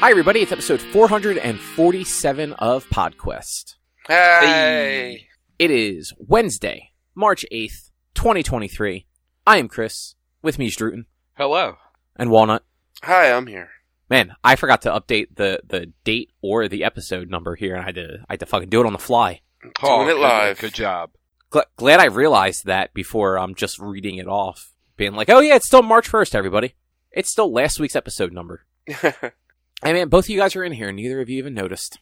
[0.00, 0.40] Hi, everybody.
[0.40, 3.74] It's episode 447 of PodQuest.
[4.06, 5.26] Hey.
[5.58, 9.06] It is Wednesday, March 8th, 2023.
[9.46, 10.14] I am Chris.
[10.42, 11.04] With me is Druten
[11.36, 11.76] Hello.
[12.16, 12.64] and Walnut.
[13.02, 13.68] Hi, I'm here.
[14.08, 17.86] Man, I forgot to update the, the date or the episode number here, and I
[17.86, 19.40] had to I had to fucking do it on the fly.
[19.62, 20.58] Doing oh, it good- live.
[20.60, 21.10] Good job.
[21.52, 25.56] Gl- glad I realized that before I'm just reading it off, being like, "Oh yeah,
[25.56, 26.74] it's still March 1st, everybody.
[27.12, 28.64] It's still last week's episode number."
[29.82, 31.98] Hey man, both of you guys are in here, and neither of you even noticed.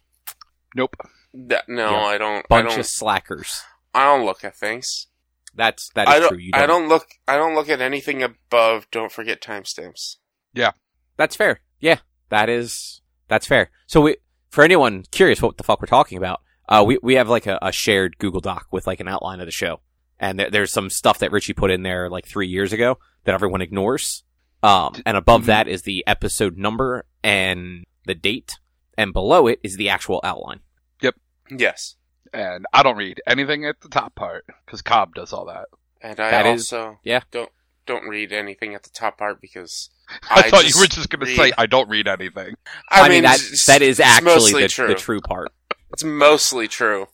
[0.74, 0.96] Nope.
[1.34, 1.96] That- no, Yeah.
[1.98, 2.38] I don't.
[2.38, 2.80] I Bunch don't.
[2.80, 3.62] of slackers.
[3.94, 5.06] I don't look at things.
[5.54, 6.28] That's that is I don't.
[6.30, 6.38] true.
[6.38, 7.06] You I don't look.
[7.26, 8.86] I don't look at anything above.
[8.90, 10.16] Don't forget timestamps.
[10.54, 10.72] Yeah.
[11.16, 11.60] That's fair.
[11.80, 13.70] Yeah, that is that's fair.
[13.86, 14.16] So we,
[14.50, 17.58] for anyone curious what the fuck we're talking about, uh, we we have like a,
[17.62, 19.80] a shared Google Doc with like an outline of the show,
[20.18, 23.34] and there, there's some stuff that Richie put in there like three years ago that
[23.34, 24.22] everyone ignores.
[24.62, 25.46] Um, and above Mhm.
[25.46, 28.58] that is the episode number and the date,
[28.96, 30.60] and below it is the actual outline.
[31.02, 31.14] Yep.
[31.50, 31.96] Yes,
[32.32, 35.66] And I don't read anything at the top part because Cobb does all that.
[36.00, 37.20] and I That is- also yeah.
[37.30, 37.50] don't
[37.86, 39.88] don't read anything at the top part because
[40.30, 42.54] I, I thought you were just going to say I don't read anything.
[42.90, 44.88] I, mean, that that is actually the, true.
[44.88, 45.50] the true part.
[45.92, 47.06] It's mostly true.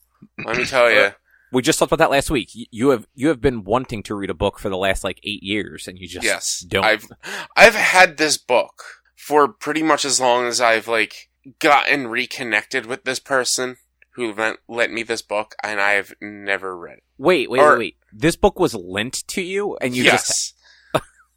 [0.44, 1.10] Let me tell you.
[1.52, 2.50] We just talked about that last week.
[2.52, 5.44] You have you have been wanting to read a book for the last like eight
[5.44, 6.84] years, and you just yes, don't.
[6.84, 7.06] I've
[7.54, 8.82] I've had this book
[9.24, 13.76] for pretty much as long as I've like gotten reconnected with this person
[14.16, 17.04] who lent, lent me this book, and I've never read it.
[17.16, 17.96] Wait, wait, Or- wait, wait.
[18.12, 20.26] This book was lent to you, and you yes.
[20.26, 20.54] just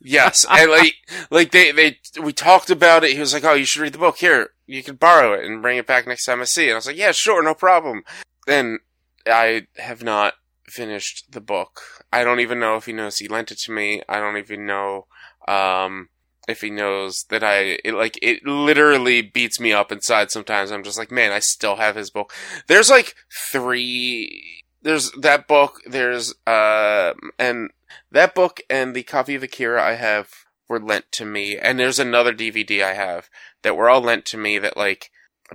[0.02, 0.94] yes, and like,
[1.32, 3.14] like they, they, we talked about it.
[3.14, 4.18] He was like, "Oh, you should read the book.
[4.18, 6.74] Here, you can borrow it and bring it back next time I see it." And
[6.74, 8.04] I was like, "Yeah, sure, no problem."
[8.46, 8.80] Then
[9.26, 10.34] I have not
[10.68, 11.82] finished the book.
[12.12, 14.04] I don't even know if he knows he lent it to me.
[14.10, 15.08] I don't even know
[15.48, 16.10] um,
[16.48, 17.80] if he knows that I.
[17.84, 20.32] It like it literally beats me up inside.
[20.32, 22.34] Sometimes I'm just like, man, I still have his book.
[22.68, 23.16] There's like
[23.52, 24.64] three.
[24.82, 25.82] There's that book.
[25.86, 27.72] There's uh, and
[28.12, 30.30] that book and the copy of Akira I have
[30.70, 33.30] were lent to me, and there's another DVD I have
[33.64, 35.12] that were all lent to me that like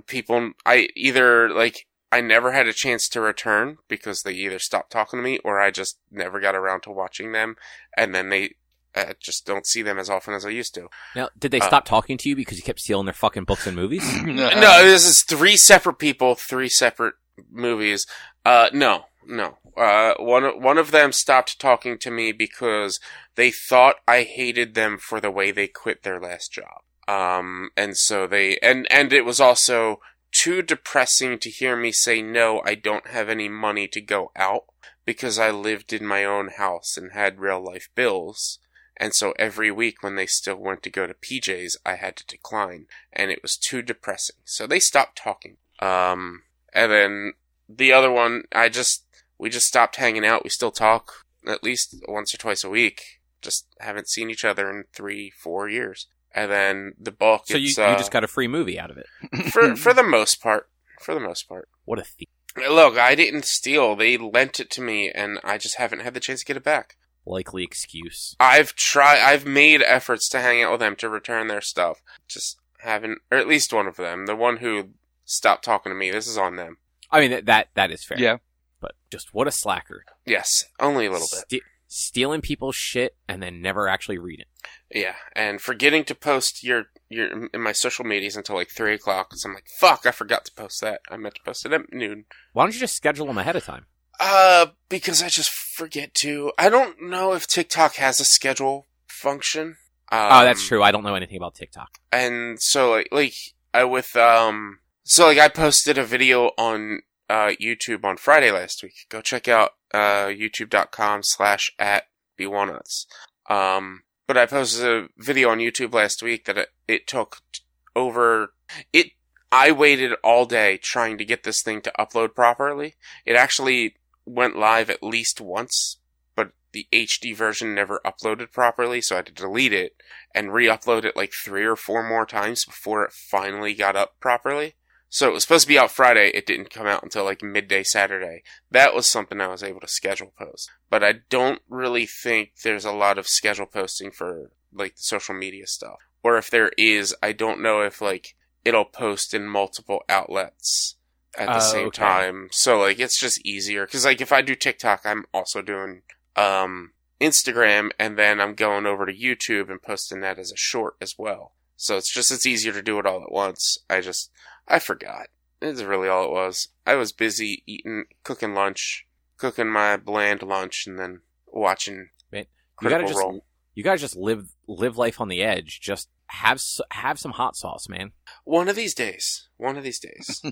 [0.07, 4.91] people I either like I never had a chance to return because they either stopped
[4.91, 7.55] talking to me or I just never got around to watching them,
[7.97, 8.55] and then they
[8.95, 10.89] uh, just don't see them as often as I used to.
[11.15, 11.29] now.
[11.37, 13.75] Did they Uh, stop talking to you because you kept stealing their fucking books and
[13.75, 14.03] movies?
[14.23, 17.15] no, this is three separate people, three separate
[17.51, 18.05] movies.
[18.45, 19.57] Uh, no, no.
[19.75, 22.99] Uh, one one of them stopped talking to me because
[23.35, 26.81] they thought I hated them for the way they quit their last job.
[27.07, 29.99] Um, and so they and and it was also
[30.31, 32.61] too depressing to hear me say no.
[32.65, 34.65] I don't have any money to go out
[35.05, 38.59] because I lived in my own house and had real life bills.
[39.03, 42.25] And so every week when they still went to go to PJ's, I had to
[42.25, 44.37] decline and it was too depressing.
[44.45, 45.57] So they stopped talking.
[45.81, 46.43] Um,
[46.73, 47.33] and then
[47.67, 49.03] the other one, I just,
[49.37, 50.45] we just stopped hanging out.
[50.45, 53.19] We still talk at least once or twice a week.
[53.41, 56.07] Just haven't seen each other in three, four years.
[56.33, 58.97] And then the book, so you, you uh, just got a free movie out of
[58.97, 59.07] it.
[59.51, 60.69] for, for the most part,
[61.01, 61.67] for the most part.
[61.83, 62.29] What a thief!
[62.55, 63.97] Look, I didn't steal.
[63.97, 66.63] They lent it to me and I just haven't had the chance to get it
[66.63, 66.95] back.
[67.25, 68.35] Likely excuse.
[68.39, 69.19] I've tried.
[69.19, 72.01] I've made efforts to hang out with them to return their stuff.
[72.27, 74.25] Just haven't, or at least one of them.
[74.25, 74.89] The one who
[75.23, 76.11] stopped talking to me.
[76.11, 76.77] This is on them.
[77.11, 78.19] I mean that that, that is fair.
[78.19, 78.37] Yeah.
[78.81, 80.03] but just what a slacker!
[80.25, 81.61] Yes, only a little bit.
[81.87, 84.47] Stealing people's shit and then never actually read it.
[84.91, 89.29] Yeah, and forgetting to post your your in my social medias until like three o'clock.
[89.29, 91.01] Because I'm like, fuck, I forgot to post that.
[91.09, 92.25] I meant to post it at noon.
[92.51, 93.85] Why don't you just schedule them ahead of time?
[94.19, 96.51] Uh, because I just forget to.
[96.57, 99.77] I don't know if TikTok has a schedule function.
[100.11, 100.83] Um, oh, that's true.
[100.83, 101.97] I don't know anything about TikTok.
[102.11, 103.33] and so like like
[103.73, 108.83] I with um so like I posted a video on uh YouTube on Friday last
[108.83, 109.07] week.
[109.09, 112.03] Go check out uh youtube.com slash at
[112.39, 113.05] b1nuts.
[113.49, 117.61] Um but I posted a video on YouTube last week that it, it took t-
[117.95, 118.53] over
[118.91, 119.07] it
[119.51, 122.95] I waited all day trying to get this thing to upload properly.
[123.25, 125.97] It actually went live at least once,
[126.35, 129.95] but the HD version never uploaded properly, so I had to delete it
[130.33, 134.75] and re-upload it like three or four more times before it finally got up properly.
[135.13, 136.31] So it was supposed to be out Friday.
[136.33, 138.41] It didn't come out until like midday Saturday.
[138.71, 140.71] That was something I was able to schedule post.
[140.89, 145.35] But I don't really think there's a lot of schedule posting for like the social
[145.35, 145.97] media stuff.
[146.23, 148.35] Or if there is, I don't know if like
[148.65, 150.95] it'll post in multiple outlets
[151.37, 152.01] at the Oh, same okay.
[152.01, 152.49] time.
[152.51, 156.01] So like it's just easier cuz like if I do TikTok, I'm also doing
[156.35, 160.95] um Instagram and then I'm going over to YouTube and posting that as a short
[161.01, 161.53] as well.
[161.75, 163.77] So it's just it's easier to do it all at once.
[163.89, 164.29] I just
[164.67, 165.27] I forgot.
[165.61, 166.69] It's really all it was.
[166.85, 169.05] I was busy eating, cooking lunch,
[169.37, 172.09] cooking my bland lunch, and then watching.
[172.31, 172.45] Man,
[172.81, 173.45] you gotta just Role.
[173.73, 175.79] you gotta just live live life on the edge.
[175.81, 176.59] Just have
[176.91, 178.11] have some hot sauce, man.
[178.43, 179.47] One of these days.
[179.57, 180.41] One of these days.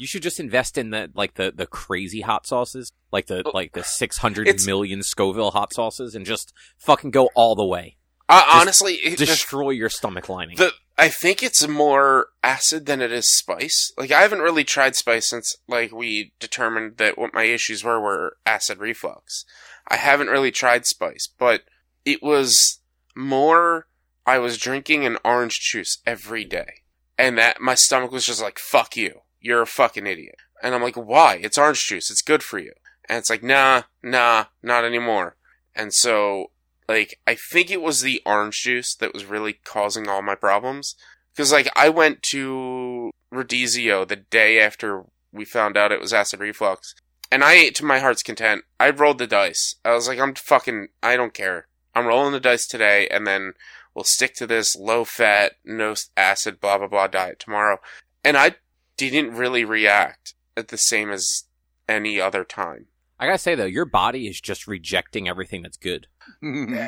[0.00, 3.50] You should just invest in the like the the crazy hot sauces, like the Oh,
[3.52, 7.64] like the six hundred it's- million Scoville hot sauces, and just fucking go all the
[7.66, 7.96] way.
[8.28, 10.56] uh, honestly, it, Destroy your stomach lining.
[10.56, 13.92] the I think it's more acid than it is spice.
[13.98, 18.00] Like I haven't really tried spice since like we determined that what my issues were
[18.00, 19.44] were acid reflux.
[19.88, 21.62] I haven't really tried spice, but
[22.04, 22.78] it was
[23.16, 23.88] more
[24.28, 26.82] I was drinking an orange juice every day.
[27.16, 29.22] And that my stomach was just like, fuck you.
[29.40, 30.34] You're a fucking idiot.
[30.62, 31.40] And I'm like, why?
[31.42, 32.10] It's orange juice.
[32.10, 32.72] It's good for you.
[33.08, 35.36] And it's like, nah, nah, not anymore.
[35.74, 36.50] And so,
[36.86, 40.94] like, I think it was the orange juice that was really causing all my problems.
[41.34, 46.40] Cause like, I went to Rodizio the day after we found out it was acid
[46.40, 46.94] reflux.
[47.32, 48.64] And I ate to my heart's content.
[48.78, 49.76] I rolled the dice.
[49.86, 51.66] I was like, I'm fucking, I don't care.
[51.94, 53.54] I'm rolling the dice today and then
[53.98, 57.78] we'll stick to this low fat, no acid, blah, blah, blah diet tomorrow.
[58.24, 58.54] And I
[58.96, 61.46] didn't really react at the same as
[61.88, 62.86] any other time.
[63.18, 66.06] I gotta say though, your body is just rejecting everything that's good.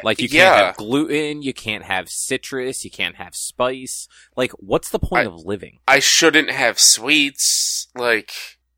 [0.04, 0.66] Like you can't Yeah.
[0.66, 4.06] have gluten, you can't have citrus, you can't have spice.
[4.36, 5.80] Like, what's the point I- of living?
[5.88, 7.88] I shouldn't have sweets.
[7.96, 8.30] Like,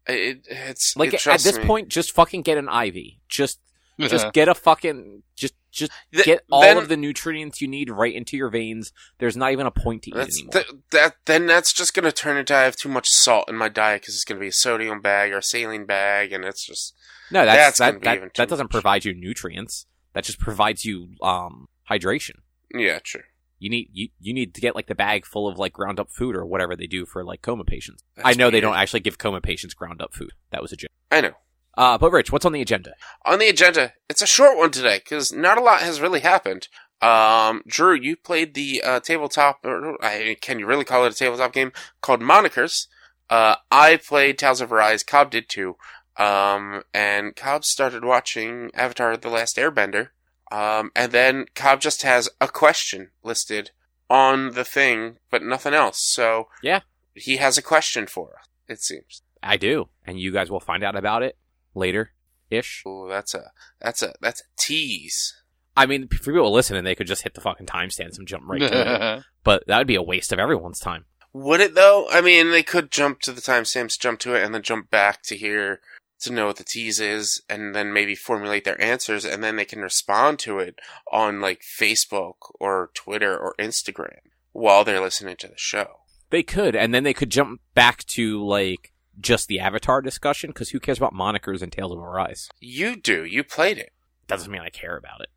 [0.07, 1.65] it, it's, Like it at this me.
[1.67, 2.97] point, just fucking get an IV.
[3.29, 3.61] Just
[4.01, 7.91] just get a fucking just just Th- get all then- of the nutrients you need
[7.91, 8.93] right into your veins.
[9.19, 10.53] There's not even a point to eat anymore.
[10.53, 11.17] th- that.
[11.25, 14.15] Then that's just gonna turn into I have too much salt in my diet because
[14.15, 16.95] it's gonna be a sodium bag or a saline bag, and it's just
[17.31, 18.71] no, that's, that's that that, that doesn't much.
[18.71, 19.87] provide you nutrients.
[20.13, 22.37] That just provides you um hydration.
[22.75, 23.23] yeah, true.
[23.59, 26.11] You need you, you need to get like the bag full of like ground up
[26.11, 28.03] food or whatever they do for like coma patients.
[28.17, 30.33] That's I know they don't actually give coma patients ground up food.
[30.51, 30.91] That was a joke.
[31.13, 31.33] I know.
[31.77, 32.95] Uh, but Rich, what's on the agenda?
[33.25, 36.69] On the agenda, it's a short one today because not a lot has really happened.
[37.01, 41.17] Um, Drew, you played the uh, tabletop, or I, can you really call it a
[41.17, 42.87] tabletop game called Monikers?
[43.31, 45.03] Uh, I played Tales of Arise.
[45.03, 45.77] Cobb did too.
[46.19, 50.09] Um, and Cobb started watching Avatar: The Last Airbender.
[50.53, 53.71] Um, and then Cobb just has a question listed
[54.11, 55.97] on the thing, but nothing else.
[56.13, 56.81] So Yeah.
[57.15, 58.47] he has a question for us.
[58.69, 59.23] It seems.
[59.43, 61.37] I do, and you guys will find out about it
[61.75, 62.13] later,
[62.51, 62.83] ish.
[62.87, 65.35] Ooh, that's a that's a that's a tease.
[65.77, 68.61] I mean, for people listening, they could just hit the fucking timestamps and jump right
[68.61, 69.25] to it.
[69.45, 71.07] But that would be a waste of everyone's time.
[71.33, 72.07] Would it though?
[72.11, 75.23] I mean, they could jump to the timestamps, jump to it, and then jump back
[75.25, 75.81] to here
[76.21, 79.65] to know what the tease is, and then maybe formulate their answers, and then they
[79.65, 80.77] can respond to it
[81.11, 84.21] on like Facebook or Twitter or Instagram
[84.53, 86.01] while they're listening to the show.
[86.31, 90.71] They could, and then they could jump back to like just the Avatar discussion because
[90.71, 92.49] who cares about monikers and Tales of Arise?
[92.61, 93.25] You do.
[93.25, 93.93] You played it.
[94.27, 95.29] Doesn't mean I care about it.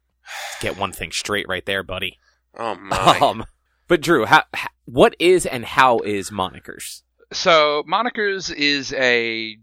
[0.62, 2.18] Get one thing straight right there, buddy.
[2.58, 3.20] Oh my!
[3.20, 3.46] Um,
[3.90, 7.02] but Drew, how, how, what is and how is monikers?
[7.34, 9.58] so Monikers is a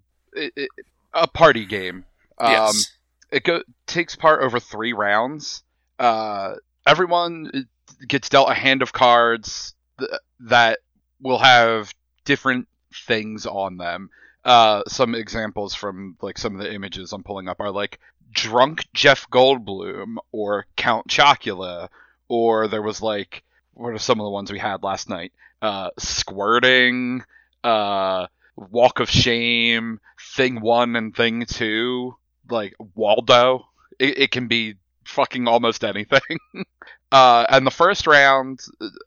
[1.14, 2.04] a party game.
[2.38, 2.92] Um, yes.
[3.30, 5.62] it go- takes part over three rounds.
[5.98, 6.56] Uh,
[6.86, 7.66] everyone
[8.06, 10.80] gets dealt a hand of cards th- that
[11.20, 11.94] will have
[12.26, 14.10] different things on them.
[14.44, 18.00] Uh, some examples from like some of the images I'm pulling up are like
[18.32, 21.88] drunk Jeff Goldblum or Count Chocula,
[22.28, 23.44] or there was like
[23.74, 25.32] what are some of the ones we had last night?
[25.60, 27.22] Uh, squirting,
[27.64, 30.00] uh, walk of shame,
[30.34, 32.16] thing one and thing two,
[32.50, 33.68] like Waldo.
[33.98, 36.20] It, it can be fucking almost anything.
[37.12, 38.60] uh, and the first round,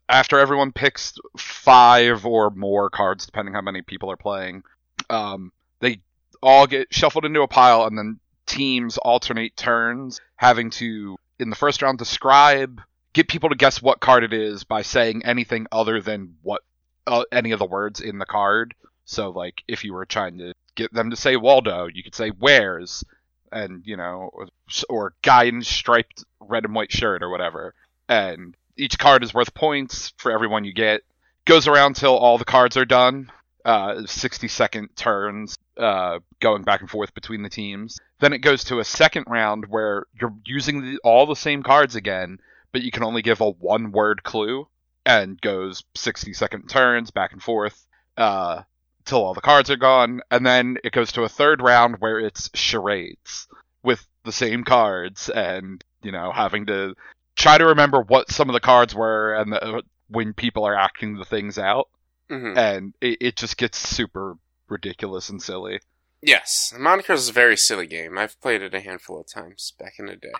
[0.07, 4.63] after everyone picks five or more cards, depending how many people are playing,
[5.09, 6.01] um, they
[6.41, 11.55] all get shuffled into a pile, and then teams alternate turns, having to in the
[11.55, 12.79] first round describe,
[13.13, 16.61] get people to guess what card it is by saying anything other than what
[17.07, 18.75] uh, any of the words in the card.
[19.05, 22.29] So, like, if you were trying to get them to say Waldo, you could say
[22.29, 23.03] Where's,
[23.51, 24.47] and you know, or,
[24.89, 27.73] or guy in striped red and white shirt or whatever.
[28.07, 31.01] And each card is worth points for everyone you get.
[31.45, 33.31] Goes around till all the cards are done.
[33.63, 37.99] Uh, 60 second turns, uh, going back and forth between the teams.
[38.19, 41.95] Then it goes to a second round where you're using the, all the same cards
[41.95, 42.37] again,
[42.71, 44.67] but you can only give a one word clue
[45.03, 48.61] and goes 60 second turns back and forth uh,
[49.03, 50.21] till all the cards are gone.
[50.29, 53.47] And then it goes to a third round where it's charades
[53.81, 56.95] with the same cards and, you know, having to
[57.35, 61.17] try to remember what some of the cards were and the, when people are acting
[61.17, 61.89] the things out,
[62.29, 64.35] hmm and it, it just gets super
[64.67, 65.79] ridiculous and silly.
[66.21, 68.17] Yes, Monikers is a very silly game.
[68.17, 70.31] I've played it a handful of times back in the day.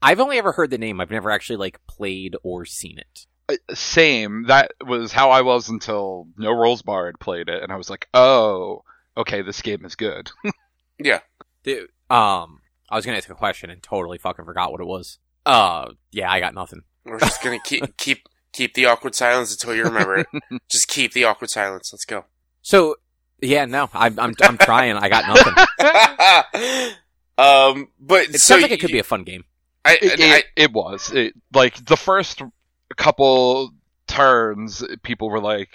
[0.00, 1.00] I've only ever heard the name.
[1.00, 3.26] I've never actually like played or seen it.
[3.48, 4.44] Uh, Same.
[4.46, 7.90] That was how I was until No Rolls Bar had played it, and I was
[7.90, 8.82] like, oh,
[9.16, 10.30] okay, this game is good.
[10.98, 11.20] Yeah.
[11.64, 15.18] Dude, um, I was gonna ask a question and totally fucking forgot what it was.
[15.44, 16.82] Uh, yeah, I got nothing.
[17.04, 20.26] We're just gonna keep keep keep the awkward silence until you remember it.
[20.68, 21.90] Just keep the awkward silence.
[21.92, 22.26] Let's go.
[22.60, 22.96] So,
[23.40, 24.96] yeah, no, I'm I'm I'm trying.
[24.96, 25.54] I got nothing.
[27.38, 29.44] um, but It so sounds like it could you- be a fun game.
[29.84, 32.40] I, it, I- it, it was it, like the first
[32.96, 33.72] couple
[34.06, 35.70] turns people were like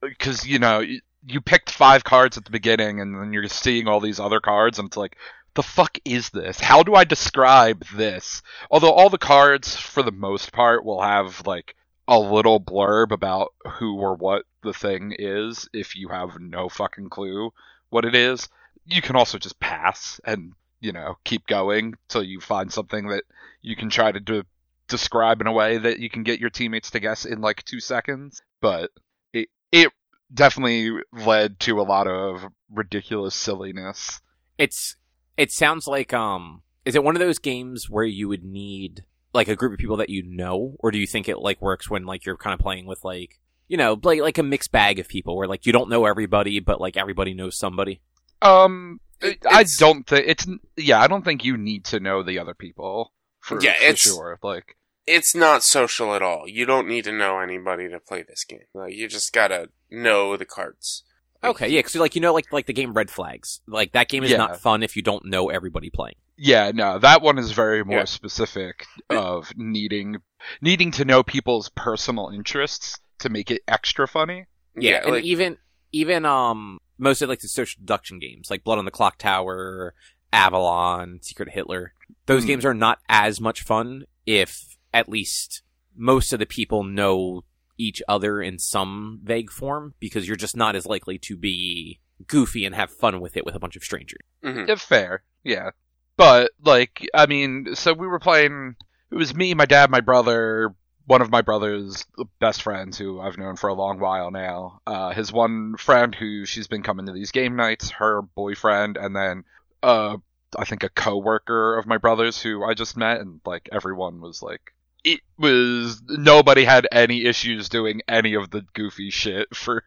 [0.00, 3.88] because you know you, you picked five cards at the beginning and then you're seeing
[3.88, 5.16] all these other cards and it's like
[5.56, 10.12] the fuck is this how do i describe this although all the cards for the
[10.12, 11.74] most part will have like
[12.08, 17.08] a little blurb about who or what the thing is if you have no fucking
[17.08, 17.52] clue
[17.90, 18.48] what it is
[18.84, 23.24] you can also just pass and you know keep going till you find something that
[23.62, 24.46] you can try to de-
[24.88, 27.80] describe in a way that you can get your teammates to guess in like two
[27.80, 28.42] seconds.
[28.60, 28.90] But
[29.32, 29.92] it it
[30.32, 34.20] definitely led to a lot of ridiculous silliness.
[34.58, 34.96] It's
[35.36, 39.48] it sounds like um, is it one of those games where you would need like
[39.48, 42.04] a group of people that you know, or do you think it like works when
[42.06, 43.38] like you're kind of playing with like
[43.68, 46.60] you know like like a mixed bag of people where like you don't know everybody,
[46.60, 48.00] but like everybody knows somebody.
[48.42, 51.00] Um, It- I don't think it's yeah.
[51.00, 53.12] I don't think you need to know the other people.
[53.40, 54.38] For, Yeah, for it's- sure.
[54.42, 54.76] Like
[55.06, 56.48] it's not social at all.
[56.48, 58.64] You don't need to know anybody to play this game.
[58.74, 61.04] Like, you just gotta know the cards.
[61.44, 64.24] Okay, yeah, because like you know like like the game Red Flags, like that game
[64.24, 64.38] is Yeah.
[64.38, 66.16] not fun if you don't know everybody playing.
[66.36, 68.04] Yeah, no, that one is very more Yeah.
[68.04, 70.16] specific of needing
[70.60, 74.46] needing to know people's personal interests to make it extra funny.
[74.78, 75.56] Yeah, and like even
[75.92, 79.92] even um most of like the social deduction games, like Blood on the Clocktower,
[80.32, 81.94] Avalon, Secret Hitler,
[82.26, 82.48] those Hmm.
[82.48, 85.62] games are not as much fun if at least
[85.96, 87.44] most of the people know
[87.78, 92.64] each other in some vague form because you're just not as likely to be goofy
[92.64, 94.20] and have fun with it with a bunch of strangers.
[94.42, 94.68] mhm.
[94.68, 95.70] Yeah, fair, yeah.
[96.16, 98.76] But like, I mean, so we were playing.
[99.10, 102.04] It was me, my dad, my brother, one of my brother's
[102.40, 104.80] best friends who I've known for a long while now.
[104.86, 109.14] Uh, his one friend who she's been coming to these game nights, her boyfriend, and
[109.14, 109.44] then
[109.82, 110.16] uh,
[110.58, 114.42] I think a coworker of my brother's who I just met, and like everyone was
[114.42, 114.72] like.
[115.06, 119.82] It was nobody had any issues doing any of the goofy shit for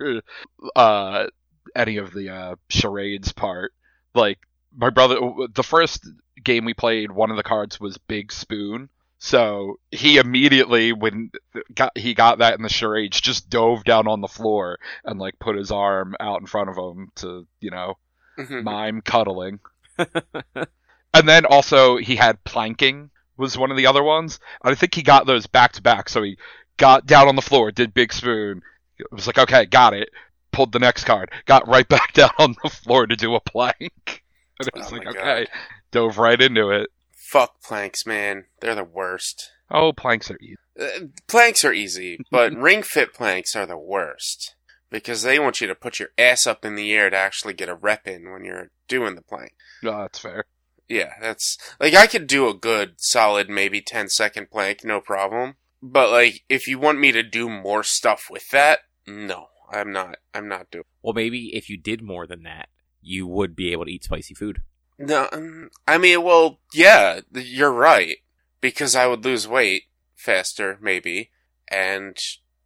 [0.76, 1.28] uh
[1.76, 3.74] any of the uh charades part.
[4.16, 4.40] Like
[4.76, 5.18] my brother
[5.54, 6.08] the first
[6.44, 11.30] game we played one of the cards was big spoon so he immediately when
[11.76, 15.38] got he got that in the charades just dove down on the floor and like
[15.40, 17.98] put his arm out in front of him to you know
[18.38, 18.64] Mhm.
[18.64, 19.60] mime cuddling
[19.98, 23.10] and then also he had planking
[23.40, 24.40] was one of the other ones.
[24.62, 26.10] I think he got those back to back.
[26.10, 26.38] So he
[26.78, 28.62] got down on the floor did big spoon.
[28.98, 30.10] It was like okay got it.
[30.52, 31.32] Pulled the next card.
[31.46, 34.24] Got right back down on the floor to do a plank.
[34.62, 35.48] And it was Oh like okay
[35.92, 36.90] dove right into it.
[37.16, 38.44] Fuck planks, man.
[38.60, 39.52] They're the worst.
[39.72, 40.58] oh planks are easy.
[40.78, 44.56] Uh, planks are easy, but ring fit planks are the worst.
[44.90, 47.70] Because they want you to put your ass up in the air to actually get
[47.70, 49.54] a rep in when you're doing the plank.
[49.86, 50.44] oh, that's fair
[50.90, 55.56] Yeah, that's like I could do a good solid maybe 10 second plank, no problem.
[55.82, 59.48] But like if you want me to do more stuff with that, no.
[59.72, 60.86] I'm not I'm not doing.
[61.02, 62.70] Well, maybe if you did more than that,
[63.02, 64.64] you would be able to eat spicy food.
[64.98, 68.18] No, um, I mean, well, yeah, you're right
[68.60, 69.84] because I would lose weight
[70.16, 71.32] faster maybe
[71.70, 72.18] and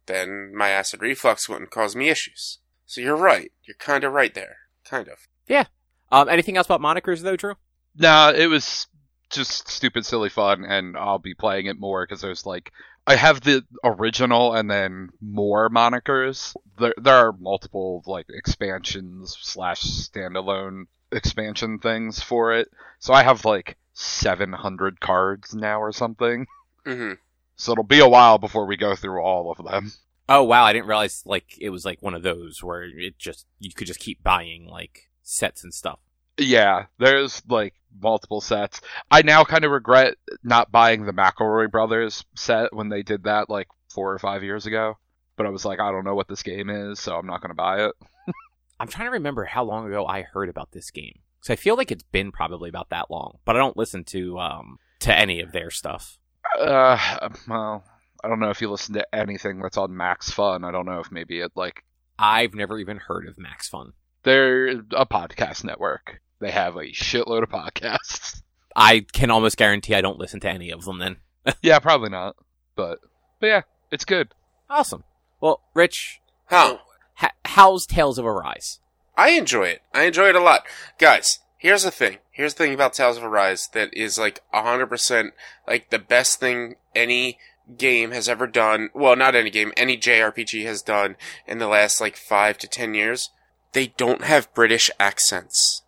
[0.06, 2.58] then my acid reflux wouldn't cause me issues.
[2.86, 3.52] So you're right.
[3.64, 4.56] You're kind of right there.
[4.84, 5.28] Kind of.
[5.46, 5.66] Yeah.
[6.10, 7.54] Um, anything else about monikers though, Drew?
[7.96, 8.86] No, it was
[9.30, 12.72] just stupid, silly fun, and I'll be playing it more because there's like
[13.06, 16.56] I have the original and then more monikers.
[16.78, 22.68] There, there are multiple like expansions slash standalone expansion things for it.
[22.98, 26.46] So I have like 700 cards now or something.
[26.84, 27.12] hmm
[27.56, 29.92] So it'll be a while before we go through all of them.
[30.28, 33.46] Oh wow, I didn't realize like it was like one of those where it just
[33.58, 35.98] you could just keep buying like sets and stuff.
[36.38, 38.80] Yeah, there's like multiple sets.
[39.10, 43.48] I now kind of regret not buying the McElroy brothers set when they did that
[43.48, 44.98] like four or five years ago.
[45.36, 47.50] But I was like, I don't know what this game is, so I'm not going
[47.50, 47.92] to buy it.
[48.80, 51.20] I'm trying to remember how long ago I heard about this game.
[51.40, 54.38] So I feel like it's been probably about that long, but I don't listen to
[54.38, 56.18] um to any of their stuff.
[56.58, 57.84] Uh, well,
[58.22, 60.64] I don't know if you listen to anything that's on Max Fun.
[60.64, 61.84] I don't know if maybe it like
[62.18, 63.92] I've never even heard of Max Fun.
[64.22, 66.20] they're a podcast network.
[66.40, 68.42] They have a shitload of podcasts.
[68.76, 71.16] I can almost guarantee I don't listen to any of them then.
[71.62, 72.36] yeah, probably not.
[72.74, 72.98] But
[73.40, 74.34] but yeah, it's good.
[74.68, 75.04] Awesome.
[75.40, 76.78] Well, Rich, Huh.
[77.14, 78.80] ha- how's Tales of Arise?
[79.16, 79.82] I enjoy it.
[79.92, 80.64] I enjoy it a lot.
[80.98, 82.18] Guys, here's the thing.
[82.32, 85.30] Here's the thing about Tales of Arise that is like 100%
[85.68, 87.38] like the best thing any
[87.78, 88.90] game has ever done.
[88.92, 91.14] Well, not any game, any JRPG has done
[91.46, 93.30] in the last like 5 to 10 years.
[93.72, 95.82] They don't have British accents.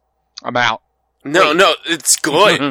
[0.46, 0.80] I'm out.
[1.24, 1.56] No, Wait.
[1.56, 2.60] no, it's good.
[2.60, 2.70] Mm-hmm.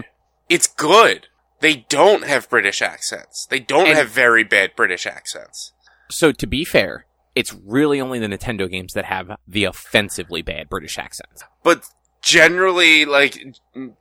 [0.49, 1.27] it's good.
[1.59, 3.45] They don't have British accents.
[3.49, 5.73] They don't And- have very bad British accents.
[6.09, 7.05] So to be fair,
[7.35, 11.43] it's really only the Nintendo games that have the offensively bad British accents.
[11.63, 11.83] but
[12.21, 13.37] generally like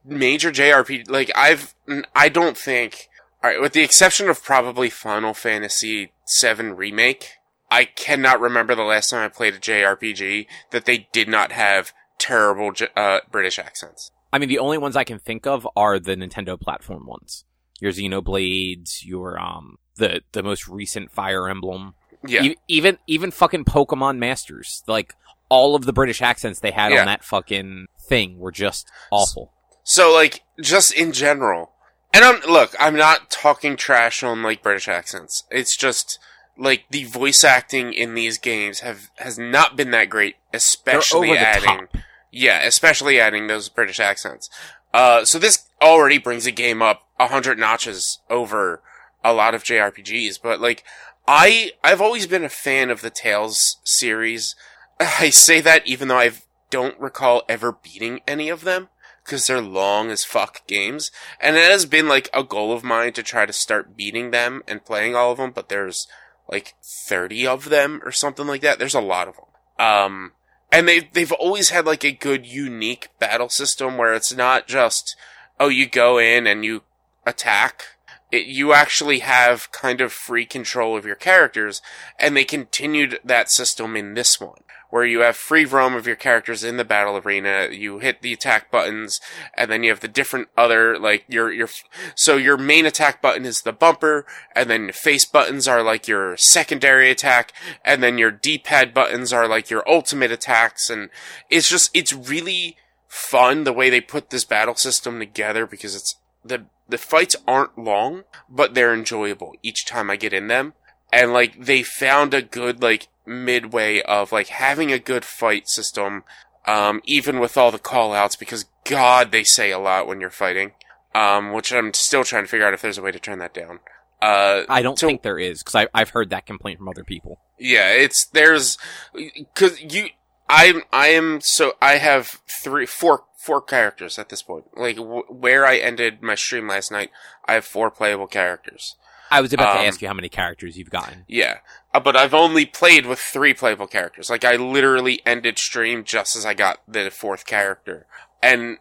[0.05, 1.75] major JRPG like I've
[2.15, 3.09] I don't think
[3.43, 7.33] all right with the exception of probably Final Fantasy VII remake
[7.71, 11.93] I cannot remember the last time I played a JRPG that they did not have
[12.27, 14.11] terrible uh, British accents.
[14.33, 17.45] I mean, the only ones I can think of are the Nintendo platform ones.
[17.81, 21.95] Your Xenoblades, your um, the the most recent Fire Emblem,
[22.27, 22.43] Yeah.
[22.43, 24.83] E- even even fucking Pokemon Masters.
[24.87, 25.15] Like
[25.49, 27.01] all of the British accents they had Yeah.
[27.01, 29.53] on that fucking thing were just awful.
[29.85, 31.73] So like just in general.
[32.13, 35.45] And I'm look, I'm not talking trash on like British accents.
[35.51, 36.19] It's just
[36.57, 41.89] like the voice acting in these games have has not been that great, especially adding
[42.35, 44.51] Yeah, especially adding those British accents.
[44.93, 48.83] Uh so this already brings the game up a hundred notches over
[49.23, 50.85] a lot of JRPGs, but like
[51.27, 54.55] I I've always been a fan of the Tales series.
[55.01, 56.33] I say that even though I
[56.71, 58.89] don't recall ever beating any of them
[59.25, 61.11] because they're long as fuck games.
[61.41, 64.63] And it has been like a goal of mine to try to start beating them
[64.69, 66.07] and playing all of them, but there's
[66.49, 66.75] like
[67.09, 68.79] 30 of them or something like that.
[68.79, 69.87] There's a lot of them.
[69.87, 70.33] Um,
[70.75, 75.17] and they, they've always had like a good unique battle system where it's not just,
[75.61, 76.83] oh, you go in and you
[77.25, 77.94] attack.
[78.35, 81.81] It, you actually have kind of free control of your characters,
[82.19, 86.15] and they continued that system in this one where you have free roam of your
[86.15, 87.69] characters in the battle arena.
[87.73, 89.21] You hit the attack buttons,
[89.57, 91.69] and then you have the different other like your your.
[92.15, 96.37] So your main attack button is the bumper, and then face buttons are like your
[96.37, 97.53] secondary attack,
[97.85, 101.11] and then your D-pad buttons are like your ultimate attacks, and
[101.51, 102.77] it's just it's really
[103.09, 107.79] fun the way they put this battle system together because it's the the fights aren't
[107.79, 110.75] long, but they're enjoyable each time I get in them.
[111.13, 116.25] And like they found a good like midway of like having a good fight system
[116.67, 120.31] um even with all the call outs because god they say a lot when you're
[120.31, 120.73] fighting.
[121.15, 123.55] Um which i'm still trying to figure out if there's a way to turn that
[123.55, 123.81] down.
[124.21, 127.39] Uh I don't So- think there is because I've heard that complaint from other people.
[127.59, 128.77] yeah it's there's
[129.15, 130.09] because you
[130.49, 135.25] i'm i am so i have three four four characters at this point like w-
[135.29, 137.11] where i ended my stream last night
[137.47, 138.97] i have four playable characters
[139.31, 141.25] I was about Um, to ask you how many characters you've gotten.
[141.27, 141.59] Yeah,
[141.93, 144.29] uh, but I've only played with three playable characters.
[144.31, 148.07] Like I literally ended stream just as I got the fourth character,
[148.43, 148.79] and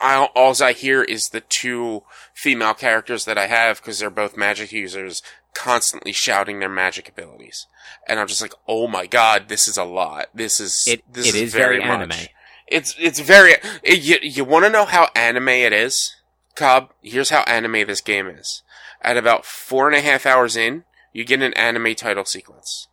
[0.00, 2.02] I, all I hear is the two
[2.34, 5.22] female characters that I have because they're both magic users,
[5.54, 7.66] constantly shouting their magic abilities,
[8.08, 10.26] and I'm just like, oh my god, this is a lot.
[10.34, 11.88] This is It this it is very, much.
[11.88, 12.26] anime.
[12.68, 13.54] It's it's very.
[13.82, 16.16] It, you you want to know how anime it is,
[16.54, 16.90] Cobb?
[17.02, 18.62] Here's how anime this game is.
[19.02, 22.88] At about four and a half hours in, you get an anime title sequence.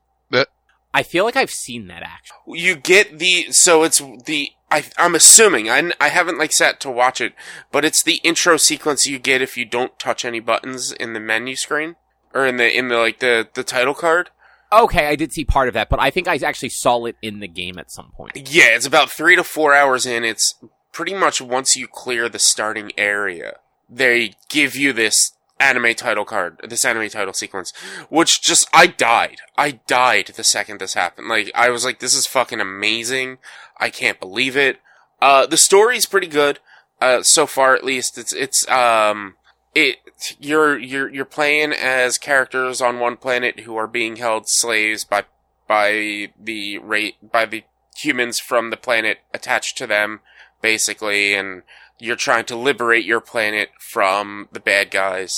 [0.94, 2.60] I feel like I've seen that actually.
[2.60, 6.92] You get the so it's the I I'm assuming I I haven't like sat to
[6.92, 7.34] watch it,
[7.72, 11.20] but it's the intro sequence you get if you don't touch any buttons in the
[11.20, 11.96] menu screen
[12.34, 14.30] or in the in the like the the title card.
[14.72, 17.40] Okay, I did see part of that, but I think I actually saw it in
[17.40, 18.52] the game at some point.
[18.52, 20.24] Yeah, it's about three to four hours in.
[20.24, 20.54] It's
[20.92, 23.58] pretty much once you clear the starting area,
[23.90, 27.74] they give you this anime title card, this anime title sequence,
[28.10, 29.38] which just, I died.
[29.58, 31.28] I died the second this happened.
[31.28, 33.38] Like, I was like, this is fucking amazing.
[33.78, 34.80] I can't believe it.
[35.22, 36.60] Uh, the story's pretty good.
[37.02, 38.18] Uh, so far at least.
[38.18, 39.36] It's, it's, um,
[39.74, 39.98] it,
[40.40, 45.24] you're, you're, you're playing as characters on one planet who are being held slaves by,
[45.68, 47.64] by the rate, by the
[47.98, 50.22] humans from the planet attached to them,
[50.62, 51.64] basically, and
[52.00, 55.36] you're trying to liberate your planet from the bad guys.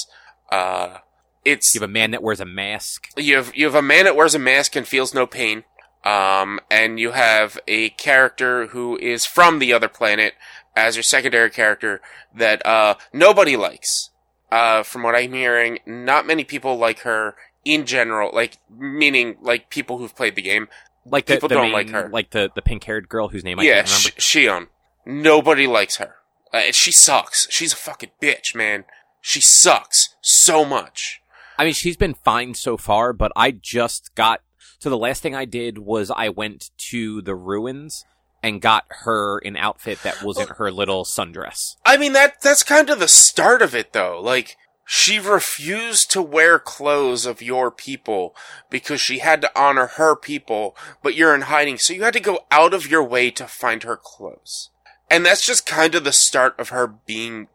[0.52, 0.98] Uh,
[1.44, 3.08] it's, You have a man that wears a mask.
[3.18, 5.64] you have you have a man that wears a mask and feels no pain.
[6.04, 10.34] Um, and you have a character who is from the other planet
[10.76, 12.02] as your secondary character
[12.36, 14.10] that uh nobody likes.
[14.52, 17.36] Uh, from what I'm hearing, not many people like her.
[17.64, 20.68] in general, like meaning like people who've played the game.
[21.06, 22.10] Like the, People the don't main- like her.
[22.10, 24.22] Like the the pink haired girl whose name I yeah, can't remember.
[24.22, 24.68] Sh- Shionne.
[25.06, 26.16] Nobody likes her.
[26.54, 27.48] Uh, she sucks.
[27.50, 28.86] She's a fucking bitch, man.
[29.22, 31.22] She sucks so much.
[31.58, 34.42] I mean, she's been fine so far, but I just got.
[34.80, 38.04] So the last thing I did was I went to the ruins
[38.44, 41.76] and got her an outfit that wasn't her little sundress.
[41.86, 44.20] I mean that that's kind of the start of it though.
[44.20, 48.36] Like she refused to wear clothes of your people
[48.70, 52.20] because she had to honor her people, but you're in hiding, so you had to
[52.20, 54.71] go out of your way to find her clothes.
[55.12, 57.48] And that's just kind of the start of her being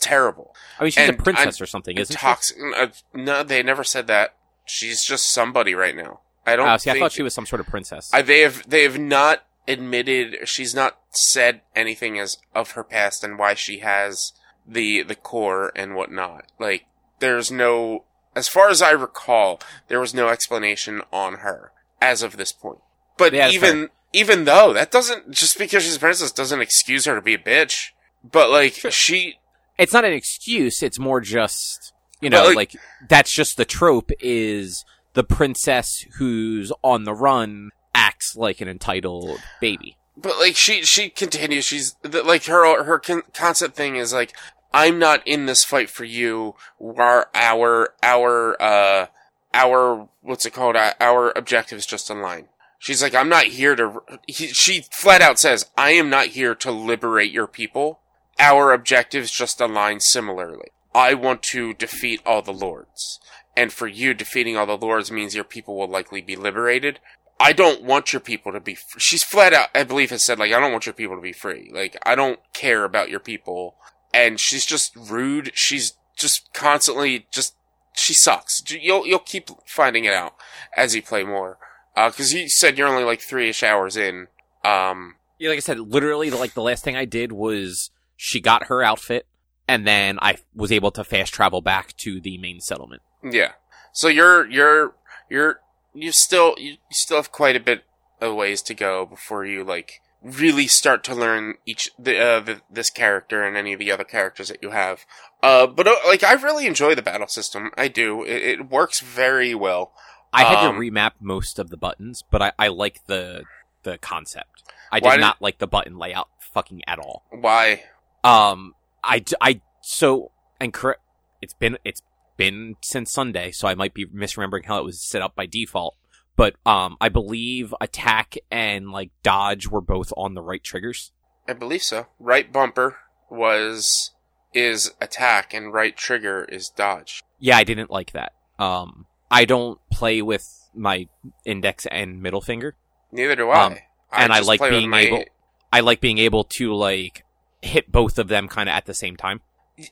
[0.00, 0.54] terrible.
[0.78, 2.56] I mean, she's And a princess or something, isn't Toxic.
[2.76, 4.34] Uh, no, they never said that.
[4.64, 6.20] She's just somebody right now.
[6.46, 8.10] I don't Oh, see, I thought she was some sort of princess.
[8.12, 13.22] I, they have they have not admitted she's not said anything as of her past
[13.22, 14.32] and why she has
[14.66, 16.46] the the core and whatnot.
[16.58, 16.86] Like
[17.18, 22.36] there's no as far as I recall, there was no explanation on her as of
[22.36, 22.78] this point.
[23.18, 27.14] But Yeah, even even though that doesn't just because she's a princess doesn't excuse her
[27.14, 27.88] to be a bitch.
[28.24, 29.38] But like she
[29.76, 30.82] it's not an excuse.
[30.82, 32.76] It's more just you know, like- like,
[33.08, 39.40] that's just the trope is the princess who's on the run acts like an entitled
[39.60, 39.96] baby.
[40.16, 41.64] But like she she continues.
[41.64, 44.36] She's like her her con- concept thing is like
[44.74, 46.56] I'm not in this fight for you.
[46.80, 49.06] Our our our uh
[49.54, 50.74] our what's it called?
[50.76, 52.48] Uh, Our objective is just in line.
[52.78, 54.02] She's like I'm not here to.
[54.26, 58.00] He, she flat out says I am not here to liberate your people.
[58.38, 60.68] Our objectives just align similarly.
[60.94, 63.20] I want to defeat all the lords.
[63.56, 67.00] And for you, defeating all the lords means your people will likely be liberated.
[67.40, 68.78] I don't want your people to be.
[68.96, 71.32] She's flat out, I believe, has said like, I don't want your people to be
[71.32, 71.70] free.
[71.72, 73.76] Like, I don't care about your people.
[74.14, 75.50] And she's just rude.
[75.54, 77.54] She's just constantly just.
[77.94, 78.62] She sucks.
[78.70, 80.34] You'll you'll keep finding it out
[80.76, 81.58] as you play more.
[81.98, 84.28] Uh, because you said you're only like three ish hours in.
[84.64, 88.68] Um, Yeah, like I said, literally, like the last thing I did was she got
[88.68, 89.26] her outfit,
[89.66, 93.02] and then I was able to fast travel back to the main settlement.
[93.28, 93.54] Yeah.
[93.92, 94.94] So you're you're
[95.28, 95.60] you're
[95.92, 97.82] you still you still have quite a bit
[98.20, 102.60] of ways to go before you like really start to learn each the, uh, the
[102.70, 105.04] this character and any of the other characters that you have.
[105.42, 107.72] Uh, but uh, like I really enjoy the battle system.
[107.76, 108.22] I do.
[108.22, 109.92] It, it works very well.
[110.32, 113.44] I had Um, to remap most of the buttons, but I, I like the
[113.82, 114.62] the concept.
[114.92, 117.24] I did did- not like the button layout fucking at all.
[117.30, 117.84] Why?
[118.24, 121.00] Um, I I so and correct.
[121.40, 122.02] It's been it's
[122.36, 125.96] been since Sunday, so I might be misremembering how it was set up by default.
[126.36, 131.12] But um, I believe attack and like dodge were both on the right triggers.
[131.48, 132.06] I believe so.
[132.20, 132.98] Right bumper
[133.30, 134.12] was
[134.54, 137.22] is attack and right trigger is dodge.
[137.38, 138.32] Yeah, I didn't like that.
[138.58, 141.08] Um, I don't play with my
[141.44, 142.74] index and middle finger.
[143.12, 143.64] Neither do I.
[143.64, 143.76] Um,
[144.12, 145.24] and I like being my- able-
[145.72, 147.24] I like being able to like
[147.60, 149.40] hit both of them kind of at the same time.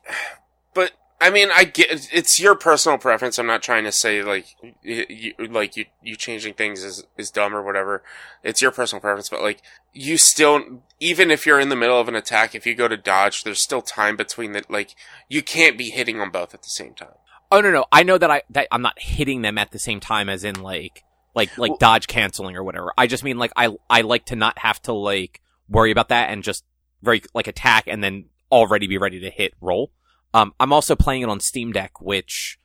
[0.74, 3.38] But I mean, I get it's your personal preference.
[3.38, 4.48] I'm not trying to say like
[4.82, 8.02] you, like you you changing things is is dumb or whatever.
[8.44, 9.62] It's your personal preference, but like
[9.94, 12.98] you still even if you're in the middle of an attack, if you go to
[12.98, 14.94] dodge, there's still time between the like
[15.30, 17.14] you can't be hitting them both at the same time.
[17.50, 20.00] Oh no, no, I know that I that I'm not hitting them at the same
[20.00, 21.02] time as in like
[21.34, 22.92] like like Well- dodge canceling or whatever.
[22.98, 26.30] I just mean like I I like to not have to like worry about that
[26.30, 26.64] and just
[27.02, 29.92] very like attack and then already be ready to hit roll.
[30.34, 32.58] Um, I'm also playing it on Steam Deck, which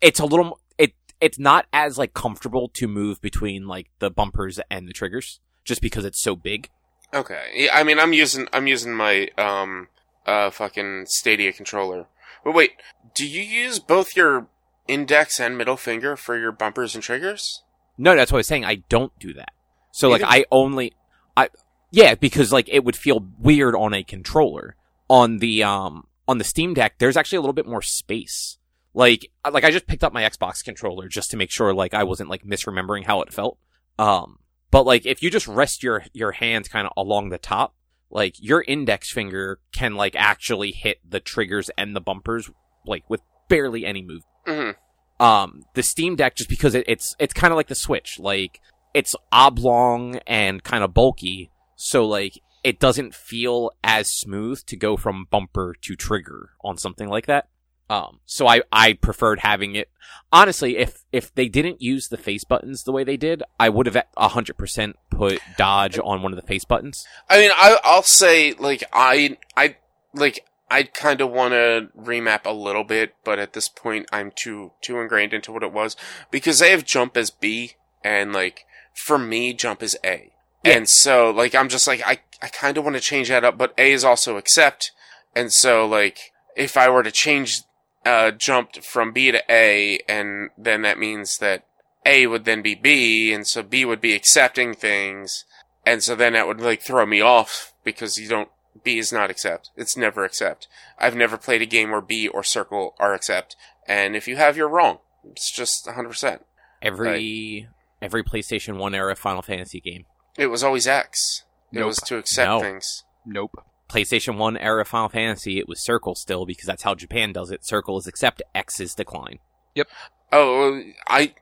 [0.00, 4.58] it's a little it it's not as like comfortable to move between like the bumpers
[4.70, 6.70] and the triggers just because it's so big.
[7.12, 7.50] Okay.
[7.54, 9.88] Yeah, I mean, I'm using I'm using my um
[10.26, 12.06] uh fucking Stadia controller.
[12.44, 12.72] But wait,
[13.14, 14.48] do you use both your
[14.86, 17.62] index and middle finger for your bumpers and triggers?
[17.96, 18.64] No, that's what I was saying.
[18.64, 19.50] I don't do that.
[19.92, 20.92] So like I only
[21.36, 21.48] I
[21.90, 24.76] yeah, because like it would feel weird on a controller.
[25.10, 28.58] On the um on the Steam Deck, there's actually a little bit more space.
[28.94, 32.04] Like like I just picked up my Xbox controller just to make sure like I
[32.04, 33.58] wasn't like misremembering how it felt.
[33.98, 34.38] Um
[34.70, 37.74] but like if you just rest your your hands kind of along the top,
[38.10, 42.50] like your index finger can like actually hit the triggers and the bumpers
[42.86, 44.22] like with barely any move.
[44.46, 45.22] Mm-hmm.
[45.24, 48.18] um the steam deck just because it, it's it's kind of like the switch.
[48.18, 48.60] Like
[48.94, 54.96] it's oblong and kind of bulky so like it doesn't feel as smooth to go
[54.96, 57.48] from bumper to trigger on something like that
[57.90, 59.88] um so i i preferred having it.
[60.30, 63.86] Honestly if if they didn't use the face buttons the way they did i would
[63.86, 67.06] have a 100% put dodge on one of the face buttons.
[67.30, 69.76] I mean, I, I'll say like I I
[70.14, 74.30] like I kind of want to remap a little bit, but at this point, I'm
[74.36, 75.96] too too ingrained into what it was.
[76.30, 77.72] Because they have jump as B,
[78.04, 78.66] and like
[79.06, 80.30] for me, jump is A,
[80.62, 80.76] Yeah.
[80.76, 83.56] and so like I'm just like I I kind of want to change that up,
[83.56, 84.92] but A is also accept,
[85.34, 86.18] and so like
[86.54, 87.62] if I were to change
[88.04, 91.64] uh jumped from B to A, and then that means that
[92.06, 95.44] A would then be B, and so B would be accepting things,
[95.86, 98.48] and so then that would like throw me off because you don't
[98.84, 99.70] B is not accept.
[99.76, 100.68] It's never accept.
[100.98, 103.56] I've never played a game where B or circle are accept.
[103.88, 104.98] And if you have, you're wrong.
[105.24, 106.40] It's just 100%.
[106.82, 107.68] Every
[108.00, 110.04] every PlayStation One era Final Fantasy game,
[110.36, 111.42] It was always X.
[111.72, 111.86] It Nope.
[111.88, 112.60] was to accept No.
[112.60, 113.04] things.
[113.26, 113.64] Nope.
[113.88, 117.64] PlayStation One era Final Fantasy, it was Circle still because that's how Japan does it.
[117.64, 119.38] Circle is accept, X is decline.
[119.74, 119.88] Yep.
[120.32, 121.34] Oh, I,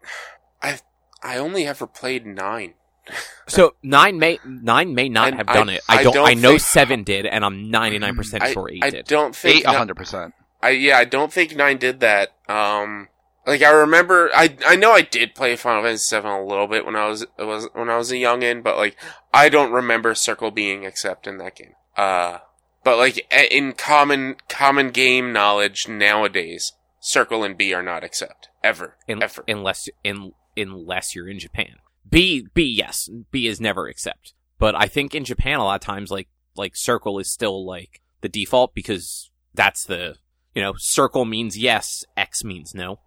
[0.62, 0.78] I,
[1.22, 2.74] I only ever played nine.
[3.48, 5.80] So nine may nine may not And have I- done it.
[5.88, 6.14] I I don't.
[6.14, 9.06] don't I know think- seven did, and I'm 99 percent I, sure eight I did.
[9.06, 9.58] don't think.
[9.58, 10.34] Eight, hundred percent.
[10.60, 12.30] I yeah, I don't think nine did that.
[12.48, 13.06] Um,
[13.46, 16.84] like I remember, I I know I did play Final Fantasy Seven a little bit
[16.84, 18.96] when I was was when I was a youngin, but like
[19.32, 21.74] I don't remember Circle being accept in that game.
[21.96, 22.38] Uh,
[22.84, 28.96] but like in common common game knowledge nowadays, Circle and B are not accept ever
[29.08, 29.44] In- ever.
[29.48, 31.76] unless in unless you're in Japan.
[32.08, 34.34] B B yes, B is never accept.
[34.58, 38.00] But I think in Japan a lot of times like like circle is still like
[38.20, 40.16] the default because that's the
[40.54, 43.00] you know circle means yes, X means no.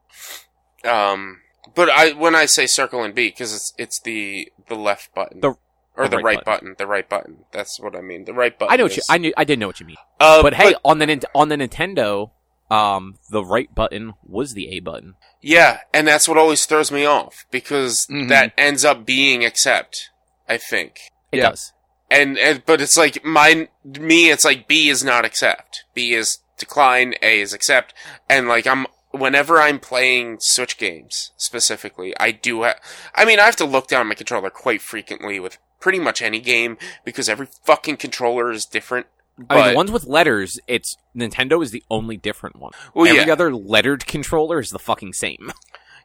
[0.84, 1.40] Um,
[1.76, 5.40] but I when I say Circle and B because it's it's the the left button
[5.42, 5.56] The-
[6.00, 6.76] or the the, right right, button.
[6.78, 7.46] the right button.
[7.52, 8.26] That's what I mean.
[8.26, 8.74] The right button.
[8.74, 9.98] I know what you I knew I didn't know what you mean.
[10.20, 12.32] Uh, But hey, on the on the Nintendo,
[12.72, 15.16] um, the right button was the A button.
[15.42, 18.30] Yeah, and that's what always throws me off because Mhm.
[18.30, 20.10] that ends up being accept.
[20.48, 21.00] I think,
[21.32, 21.50] It Yeah.
[21.52, 21.74] does.
[22.10, 24.32] and, and but it's like mine me.
[24.32, 25.84] It's like B is not accept.
[25.94, 27.14] B is decline.
[27.22, 27.94] A is accept.
[28.28, 32.64] And like I'm whenever I'm playing Switch games specifically, I do.
[32.64, 32.76] Ha-
[33.16, 36.40] I mean, I have to look down my controller quite frequently with pretty much any
[36.40, 39.08] game because every fucking controller is different.
[39.38, 42.72] I mean, But the ones with letters, it's Nintendo is the only different one.
[42.94, 45.52] well, Every yeah, other lettered controller is the fucking same.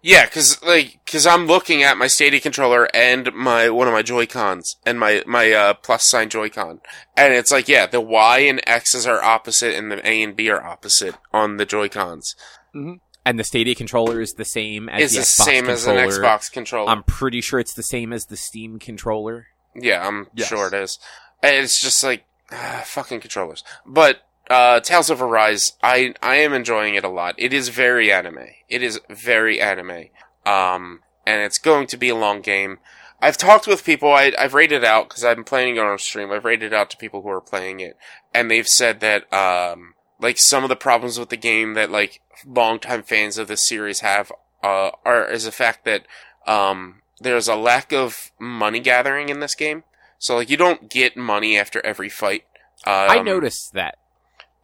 [0.06, 4.02] Yeah, cause like, cause I'm looking at my Stadia controller and my one of my
[4.02, 6.80] Joy Cons and my my uh, plus sign Joy Con,
[7.16, 10.50] and it's like, yeah, the Y and X's are opposite and the A and B
[10.50, 12.34] are opposite on the Joy Cons.
[12.74, 15.96] And the Stadia controller is the same as It's the, the Xbox same as an.
[15.96, 16.90] Xbox controller.
[16.90, 19.46] I'm pretty sure it's the same as the Steam controller.
[19.74, 20.48] Yeah, I'm Yes.
[20.48, 20.98] sure it is.
[21.42, 23.62] It's just like ah, fucking controllers.
[23.84, 27.34] But uh, Tales of Arise, I I am enjoying it a lot.
[27.38, 28.46] It is very anime.
[28.68, 30.08] It is very anime.
[30.46, 32.78] Um, and it's going to be a long game.
[33.20, 34.12] I've talked with people.
[34.12, 36.30] I, I've rated out because I'm playing it on stream.
[36.30, 37.96] I've rated out to people who are playing it,
[38.34, 42.20] and they've said that um, like some of the problems with the game that like
[42.46, 44.30] longtime fans of the series have
[44.62, 46.06] uh, are is the fact that
[46.46, 49.84] um, there's a lack of money gathering in this game.
[50.18, 52.44] So like you don't get money after every fight.
[52.86, 53.98] Um, I noticed that.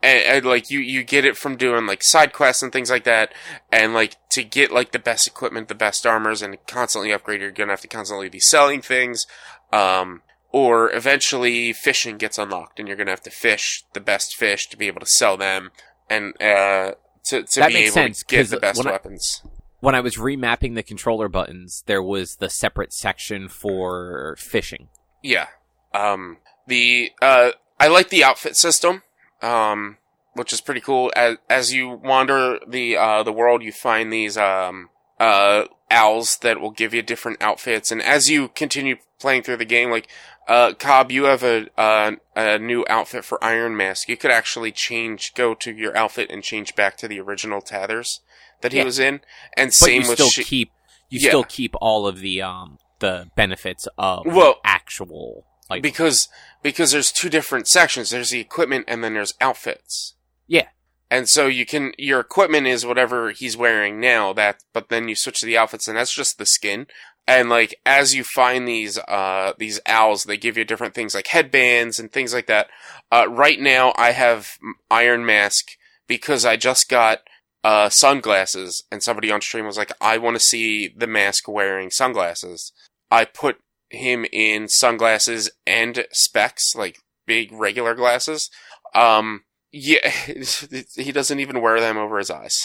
[0.03, 3.03] and, and like you you get it from doing like side quests and things like
[3.03, 3.33] that
[3.71, 7.51] and like to get like the best equipment the best armors and constantly upgrade you're
[7.51, 9.25] gonna have to constantly be selling things
[9.71, 14.67] um or eventually fishing gets unlocked and you're gonna have to fish the best fish
[14.69, 15.71] to be able to sell them
[16.09, 16.91] and uh
[17.23, 19.41] to, to That be able sense, to get the best when I- weapons
[19.81, 24.89] When I was remapping the controller buttons, there was the separate section for fishing.
[25.23, 25.47] Yeah.
[25.91, 29.01] Um, the, uh, I like the outfit system,
[29.41, 29.97] um,
[30.33, 31.11] which is pretty cool.
[31.15, 34.89] As, as you wander the, uh, the world, you find these, um,
[35.19, 37.91] uh, owls that will give you different outfits.
[37.91, 40.07] And as you continue playing through the game, like,
[40.47, 44.07] uh, Cobb, you have a, uh, a new outfit for Iron Mask.
[44.07, 48.21] You could actually change, go to your outfit and change back to the original Tethers
[48.61, 48.83] that he Yeah.
[48.85, 49.21] was in.
[49.57, 50.71] And But same you with still Shi- keep
[51.09, 51.29] you Yeah.
[51.29, 56.27] still keep all of the um the benefits of Well- actual like because
[56.61, 58.09] because there's two different sections.
[58.09, 60.15] There's the equipment and then there's outfits.
[60.47, 60.67] Yeah.
[61.09, 64.33] And so you can your equipment is whatever he's wearing now.
[64.33, 66.87] That but then you switch to the outfits and that's just the skin.
[67.27, 71.27] And like as you find these uh these owls, they give you different things like
[71.27, 72.67] headbands and things like that.
[73.11, 74.57] Uh, right now I have
[74.89, 75.65] Iron Mask
[76.07, 77.19] because I just got
[77.63, 81.91] uh sunglasses and somebody on stream was like, I want to see the mask wearing
[81.91, 82.71] sunglasses.
[83.11, 83.57] I put
[83.89, 88.49] him in sunglasses and specs, like big regular glasses.
[88.95, 90.09] Um, yeah,
[90.95, 92.57] he doesn't even wear them over his eyes.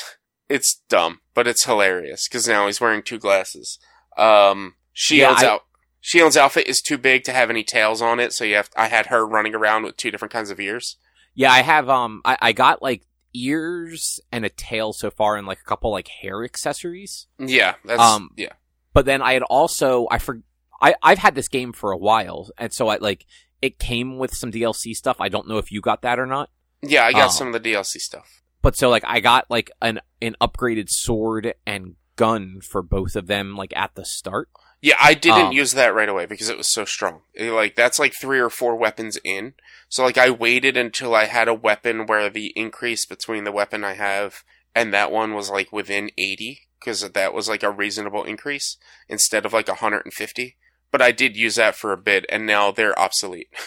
[0.49, 3.79] It's dumb, but it's hilarious because now he's wearing two glasses.
[4.17, 5.63] Um, Shield's I- out.
[6.01, 8.71] Shield's outfit is too big to have any tails on it, so you have.
[8.77, 10.99] I had her running around with two different kinds of ears.
[11.35, 11.89] Yeah, I have.
[11.89, 13.03] Um, I, I got like
[13.45, 17.27] ears and a tail so far, and like a couple like hair accessories.
[17.39, 18.53] Yeah, that's Um, yeah.
[18.93, 20.41] But then I had also I for
[20.81, 23.27] I I've had this game for a while, and so I like
[23.63, 25.17] it came with some DLC stuff.
[25.21, 26.51] I don't know if you got that or not.
[26.83, 27.33] Yeah, I got Oh.
[27.33, 28.43] some of the DLC stuff.
[28.63, 33.27] But so like I got like an an upgraded sword and gun for both of
[33.27, 34.49] them like at the start.
[34.81, 37.23] Yeah, I didn't Um, use that right away because it was so strong.
[37.35, 39.55] It, like that's like three or four weapons in.
[39.89, 43.85] So like I waited until I had a weapon where the increase between the weapon
[43.85, 44.43] I have
[44.75, 48.77] and that one was like within 80 because that was like a reasonable increase
[49.09, 50.57] instead of like 150.
[50.93, 53.49] But I did use that for a bit and now they're obsolete.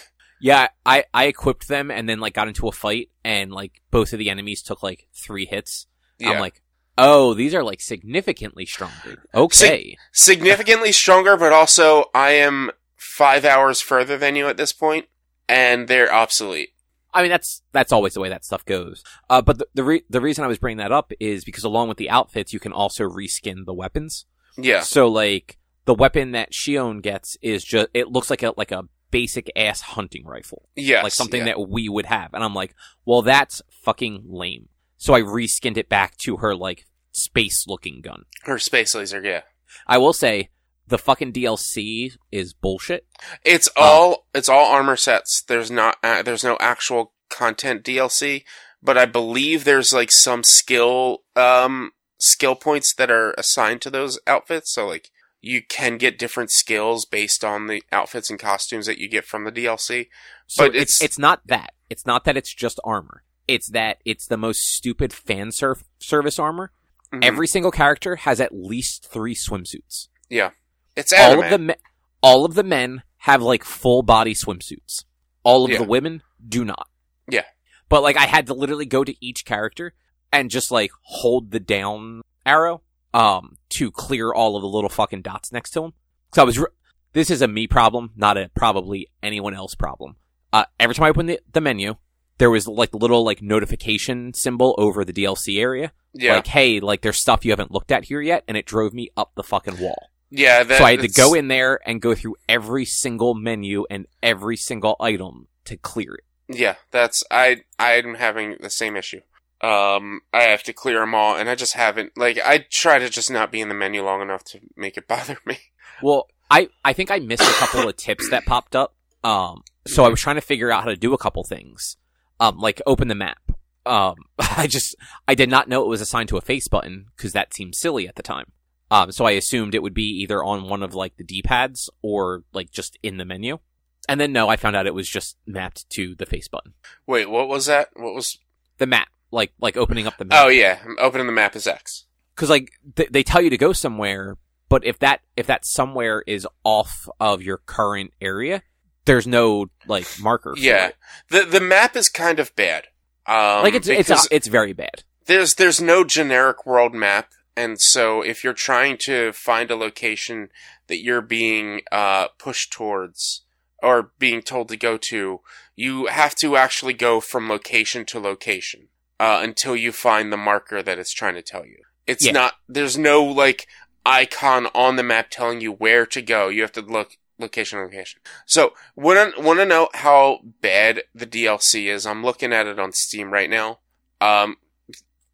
[0.42, 4.14] Yeah, I I equipped them and then like got into a fight and like both
[4.14, 5.88] of the enemies took like three hits.
[6.18, 6.30] Yeah.
[6.30, 6.62] I'm like,
[7.00, 9.24] oh, these are like significantly stronger.
[9.34, 9.98] Okay.
[10.12, 15.06] significantly stronger, but also I am five hours further than you at this point,
[15.48, 16.70] and they're obsolete.
[17.14, 19.04] I mean, that's that's always the way that stuff goes.
[19.30, 21.88] Uh, but the the, re- the reason I was bringing that up is because along
[21.88, 24.26] with the outfits, you can also reskin the weapons.
[24.58, 28.72] Yeah, So like the weapon that Shionne gets is just it looks like a like
[28.72, 31.56] a basic ass hunting rifle, yes, like something yeah.
[31.56, 32.34] that we would have.
[32.34, 34.70] And I'm like, well, that's fucking lame.
[35.00, 38.26] So I reskinned it back to her like space looking gun.
[38.44, 39.22] her space laser.
[39.24, 39.42] Yeah,
[39.88, 40.50] I will say
[40.88, 43.08] the fucking DLC is bullshit.
[43.44, 43.82] it's Oh.
[43.82, 45.42] all it's all armor sets.
[45.48, 48.44] There's not uh, there's no actual content DLC,
[48.84, 54.20] but I believe there's like some skill um skill points that are assigned to those
[54.28, 54.74] outfits.
[54.74, 55.10] So like
[55.42, 59.46] you can get different skills based on the outfits and costumes that you get from
[59.46, 60.10] the DLC.
[60.48, 61.74] So But it's it's- it's not that.
[61.90, 63.24] It's not that it's just armor.
[63.50, 66.72] It's that it's the most stupid fan serv- service armor.
[67.14, 67.24] Mhm.
[67.24, 70.08] Every single character has at least three swimsuits.
[70.30, 70.52] Yeah,
[70.96, 71.76] it's all of the me-
[72.22, 75.04] all of the men have like full body swimsuits.
[75.44, 75.80] All of Yeah.
[75.80, 76.88] the women do not.
[77.28, 77.46] Yeah.
[77.90, 79.94] But like I had to literally go to each character
[80.32, 82.84] and just like hold the down arrow
[83.14, 85.94] um to clear all of the little fucking dots next to them.
[86.36, 86.68] So I was re-
[87.14, 90.18] this is a me problem, not a probably anyone else problem.
[90.54, 91.96] Uh every time I open the, the menu,
[92.40, 95.92] there was like little like notification symbol over the DLC area.
[96.14, 98.94] yeah, Like, hey, like there's stuff you haven't looked at here yet, and it drove
[98.94, 100.64] me up the fucking wall yeah.
[100.64, 104.08] That, so I had to go in there and go through every single menu and
[104.22, 106.24] every single item to clear it.
[106.48, 109.22] Yeah, that's I I'm having the same issue.
[109.62, 112.18] Um, I have to clear them all, and I just haven't.
[112.18, 115.08] Like, I try to just not be in the menu long enough to make it
[115.08, 115.58] bother me.
[116.02, 118.96] Well, I, I think I missed a couple of tips that popped up.
[119.24, 121.98] Um, so I was trying to figure out how to do a couple things.
[122.40, 123.40] Um, like open the map.
[123.86, 124.96] Um, I just,
[125.28, 128.08] I did not know it was assigned to a face button because that seemed silly
[128.08, 128.52] at the time.
[128.92, 132.44] Um, so I assumed it would be either on one of like the D-pads or
[132.54, 133.60] like just in the menu.
[134.08, 136.74] And then no, I found out it was just mapped to the face button.
[137.06, 137.90] Wait, what was that?
[137.94, 138.40] What was?
[138.80, 140.40] The map, like, like opening up the map.
[140.44, 142.06] Oh yeah, opening the map is X.
[142.36, 144.38] because like th- they tell you to go somewhere,
[144.70, 148.64] but if that if that somewhere is off of your current area,
[149.06, 150.56] there's no like marker.
[150.56, 150.92] for Yeah,
[151.30, 152.88] the the map is kind of bad.
[153.26, 155.04] Um, like it's it's because it's very bad.
[155.26, 160.50] there's there's no generic world map, and so if you're trying to find a location
[160.88, 163.44] that you're being uh, pushed towards
[163.82, 165.40] or being told to go to,
[165.76, 168.88] you have to actually go from location to location
[169.20, 171.78] uh, until you find the marker that it's trying to tell you.
[172.08, 172.32] It's Yeah.
[172.34, 172.54] not.
[172.68, 173.68] There's no like
[174.06, 176.48] icon on the map telling you where to go.
[176.50, 178.22] You have to look location location.
[178.46, 182.06] So want to want to know how bad the DLC is?
[182.06, 183.80] I'm looking at it on Steam right now.
[184.22, 184.58] Um,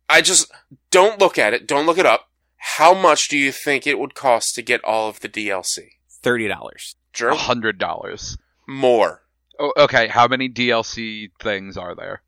[0.10, 0.52] I just
[0.92, 1.68] don't look at it.
[1.68, 2.30] Don't look it up.
[2.58, 5.90] How much do you think it would cost to get all of the DLC?
[6.22, 6.96] Thirty dollars.
[7.22, 8.38] A hundred dollars.
[8.68, 9.22] More.
[9.60, 12.24] Oh, okay, how many DLC things are there?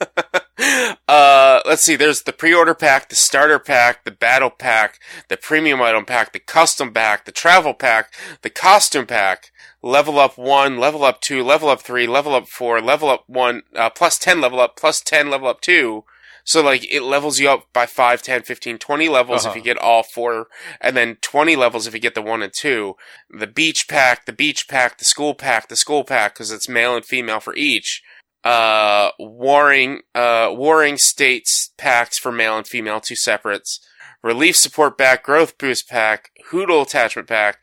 [1.08, 1.96] uh, let's see.
[1.96, 6.38] There's the pre-order pack, the starter pack, the battle pack, the premium item pack, the
[6.38, 9.50] custom pack, the travel pack, the costume pack,
[9.82, 13.62] level up one, level up two, level up three, level up four, level up one,
[13.74, 16.04] uh, plus 10 level up, plus 10 level up two.
[16.42, 19.50] So like it levels you up by 5, 10, 15, 20 levels Uh-huh.
[19.50, 20.48] if you get all four,
[20.80, 22.96] and then 20 levels if you get the one and two.
[23.30, 26.96] The beach pack, the beach pack, the school pack, the school pack, because it's male
[26.96, 28.02] and female for each
[28.44, 33.80] uh warring uh warring states packs for male and female two separates
[34.22, 37.58] relief support pack growth boost pack Hootle attachment pack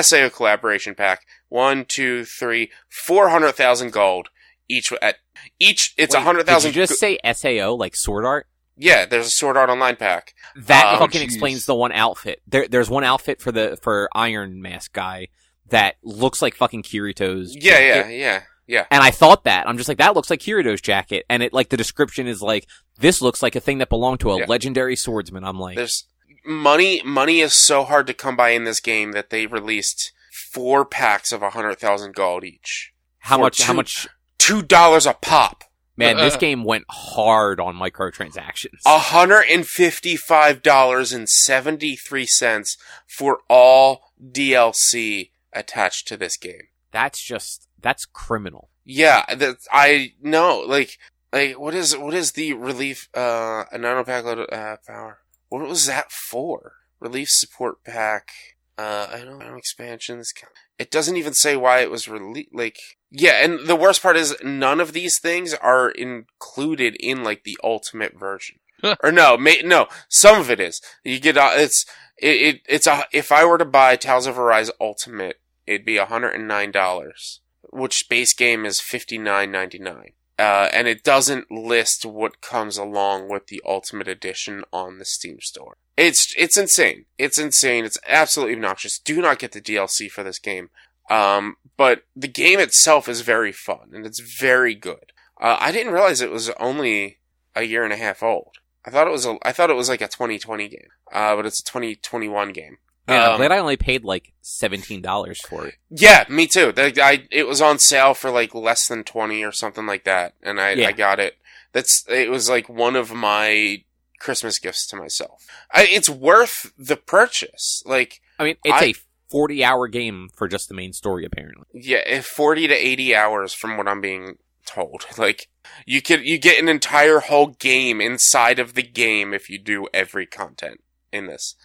[0.00, 1.20] sao collaboration pack
[1.50, 4.28] one two three four hundred thousand gold
[4.68, 5.16] each at
[5.60, 8.46] each it's a Wait, hundred Did you thousand just say Sao like sword art?
[8.78, 11.24] yeah there's a sword art online pack That Oh, fucking jeez.
[11.24, 12.40] explains the one outfit.
[12.46, 15.28] There, there's one outfit for the for Iron Mask guy
[15.68, 17.54] that looks like fucking Kirito's.
[17.54, 18.10] yeah yeah jacket.
[18.12, 18.42] yeah Yeah.
[18.68, 19.68] And I thought that.
[19.68, 21.24] I'm just like, that looks like Kirito's jacket.
[21.28, 22.66] And it, like, the description is like,
[22.98, 24.46] this looks like a thing that belonged to a Yeah.
[24.46, 25.44] legendary swordsman.
[25.44, 26.04] I'm like, There's
[26.44, 27.02] money.
[27.04, 30.12] Money is so hard to come by in this game that they released
[30.50, 32.92] four packs of a hundred thousand gold each.
[33.20, 34.08] how for much, how much,
[34.38, 35.64] Two dollars a pop.
[35.96, 36.40] man, this uh-uh.
[36.40, 38.80] game went hard on microtransactions.
[38.86, 46.68] A hundred and fifty-five dollars and seventy-three cents for all DLC attached to this game.
[46.90, 48.70] That's just, that's criminal.
[48.84, 50.64] Yeah, that I know.
[50.66, 50.98] Like,
[51.32, 53.08] like what is what is the relief?
[53.14, 55.18] Uh, a nano pack load uh, power.
[55.48, 56.74] What was that for?
[57.00, 58.30] Relief support pack.
[58.78, 60.32] Uh, I don't know expansions.
[60.78, 62.54] It doesn't even say why it was released.
[62.54, 62.78] Like,
[63.10, 67.58] yeah, and the worst part is none of these things are included in like the
[67.62, 68.56] ultimate version.
[69.02, 70.80] or no, may, no, some of it is.
[71.04, 71.84] You get uh, it's
[72.18, 75.98] it, it it's a if I were to buy Tales of Arise Ultimate, it'd be
[75.98, 77.40] hundred and nine dollars,
[77.72, 80.12] which base game is fifty nine ninety nine.
[80.38, 85.40] Uh, and it doesn't list what comes along with the Ultimate Edition on the Steam
[85.40, 85.76] store.
[85.96, 87.04] It's it's insane.
[87.18, 87.84] It's insane.
[87.84, 88.98] It's absolutely obnoxious.
[88.98, 90.70] Do not get the DLC for this game.
[91.10, 95.12] Um, but the game itself is very fun and it's very good.
[95.40, 97.18] Uh, I didn't realize it was only
[97.54, 98.56] a year and a half old.
[98.84, 100.88] I thought it was a, I thought it was like a 2020 game.
[101.12, 102.78] Uh, but it's a 2021 game.
[103.08, 105.74] I'm Um, glad I only paid like $17 for it.
[105.90, 106.72] Yeah, me too.
[106.72, 110.34] The, I it was on sale for like less than 20 or something like that
[110.42, 110.88] and I Yeah.
[110.88, 111.36] I got it.
[111.72, 113.82] That's it was like one of my
[114.20, 115.44] Christmas gifts to myself.
[115.72, 117.82] I, it's worth the purchase.
[117.84, 118.94] Like I mean, it's I- a
[119.30, 121.64] 40 hour game for just the main story, apparently.
[121.72, 124.36] Yeah, if 40 to 80 hours from what I'm being
[124.66, 125.06] told.
[125.18, 125.48] Like
[125.86, 129.88] you could you get an entire whole game inside of the game if you do
[129.94, 130.82] every content
[131.12, 131.56] in this.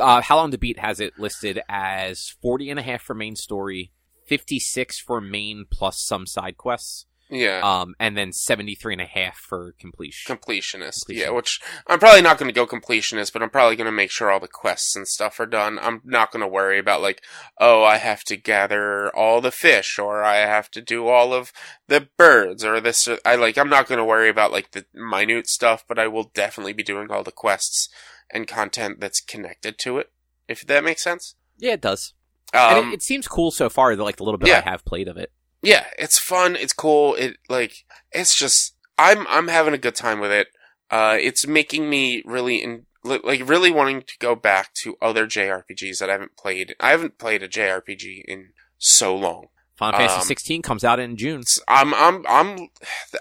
[0.00, 3.36] Uh, How Long to Beat has it listed as 40 and a half for main
[3.36, 3.92] story,
[4.26, 7.60] 56 for main plus some side quests, Yeah.
[7.62, 10.36] um, and then 73 and a half for completion.
[10.36, 11.06] completionist.
[11.06, 11.26] Completion.
[11.26, 14.10] Yeah, which I'm probably not going to go completionist, but I'm probably going to make
[14.10, 15.78] sure all the quests and stuff are done.
[15.80, 17.22] I'm not going to worry about like,
[17.58, 21.52] oh, I have to gather all the fish or I have to do all of
[21.86, 23.06] the birds or this.
[23.06, 26.08] Or, I like, I'm not going to worry about like the minute stuff, but I
[26.08, 27.88] will definitely be doing all the quests
[28.32, 30.10] and content that's connected to it.
[30.48, 31.36] If that makes sense.
[31.58, 32.12] yeah, it does.
[32.52, 34.62] Um, and it, it seems cool so far, the, like the little bit Yeah.
[34.64, 35.30] I have played of it.
[35.62, 36.56] Yeah, it's fun.
[36.56, 37.14] It's cool.
[37.14, 40.48] It like it's just I'm I'm having a good time with it.
[40.90, 45.98] Uh, it's making me really in like really wanting to go back to other JRPGs
[45.98, 46.74] that I haven't played.
[46.80, 49.46] I haven't played a JRPG in so long.
[49.76, 51.42] Final Um, Fantasy 16 comes out in June.
[51.66, 52.68] I'm I'm I'm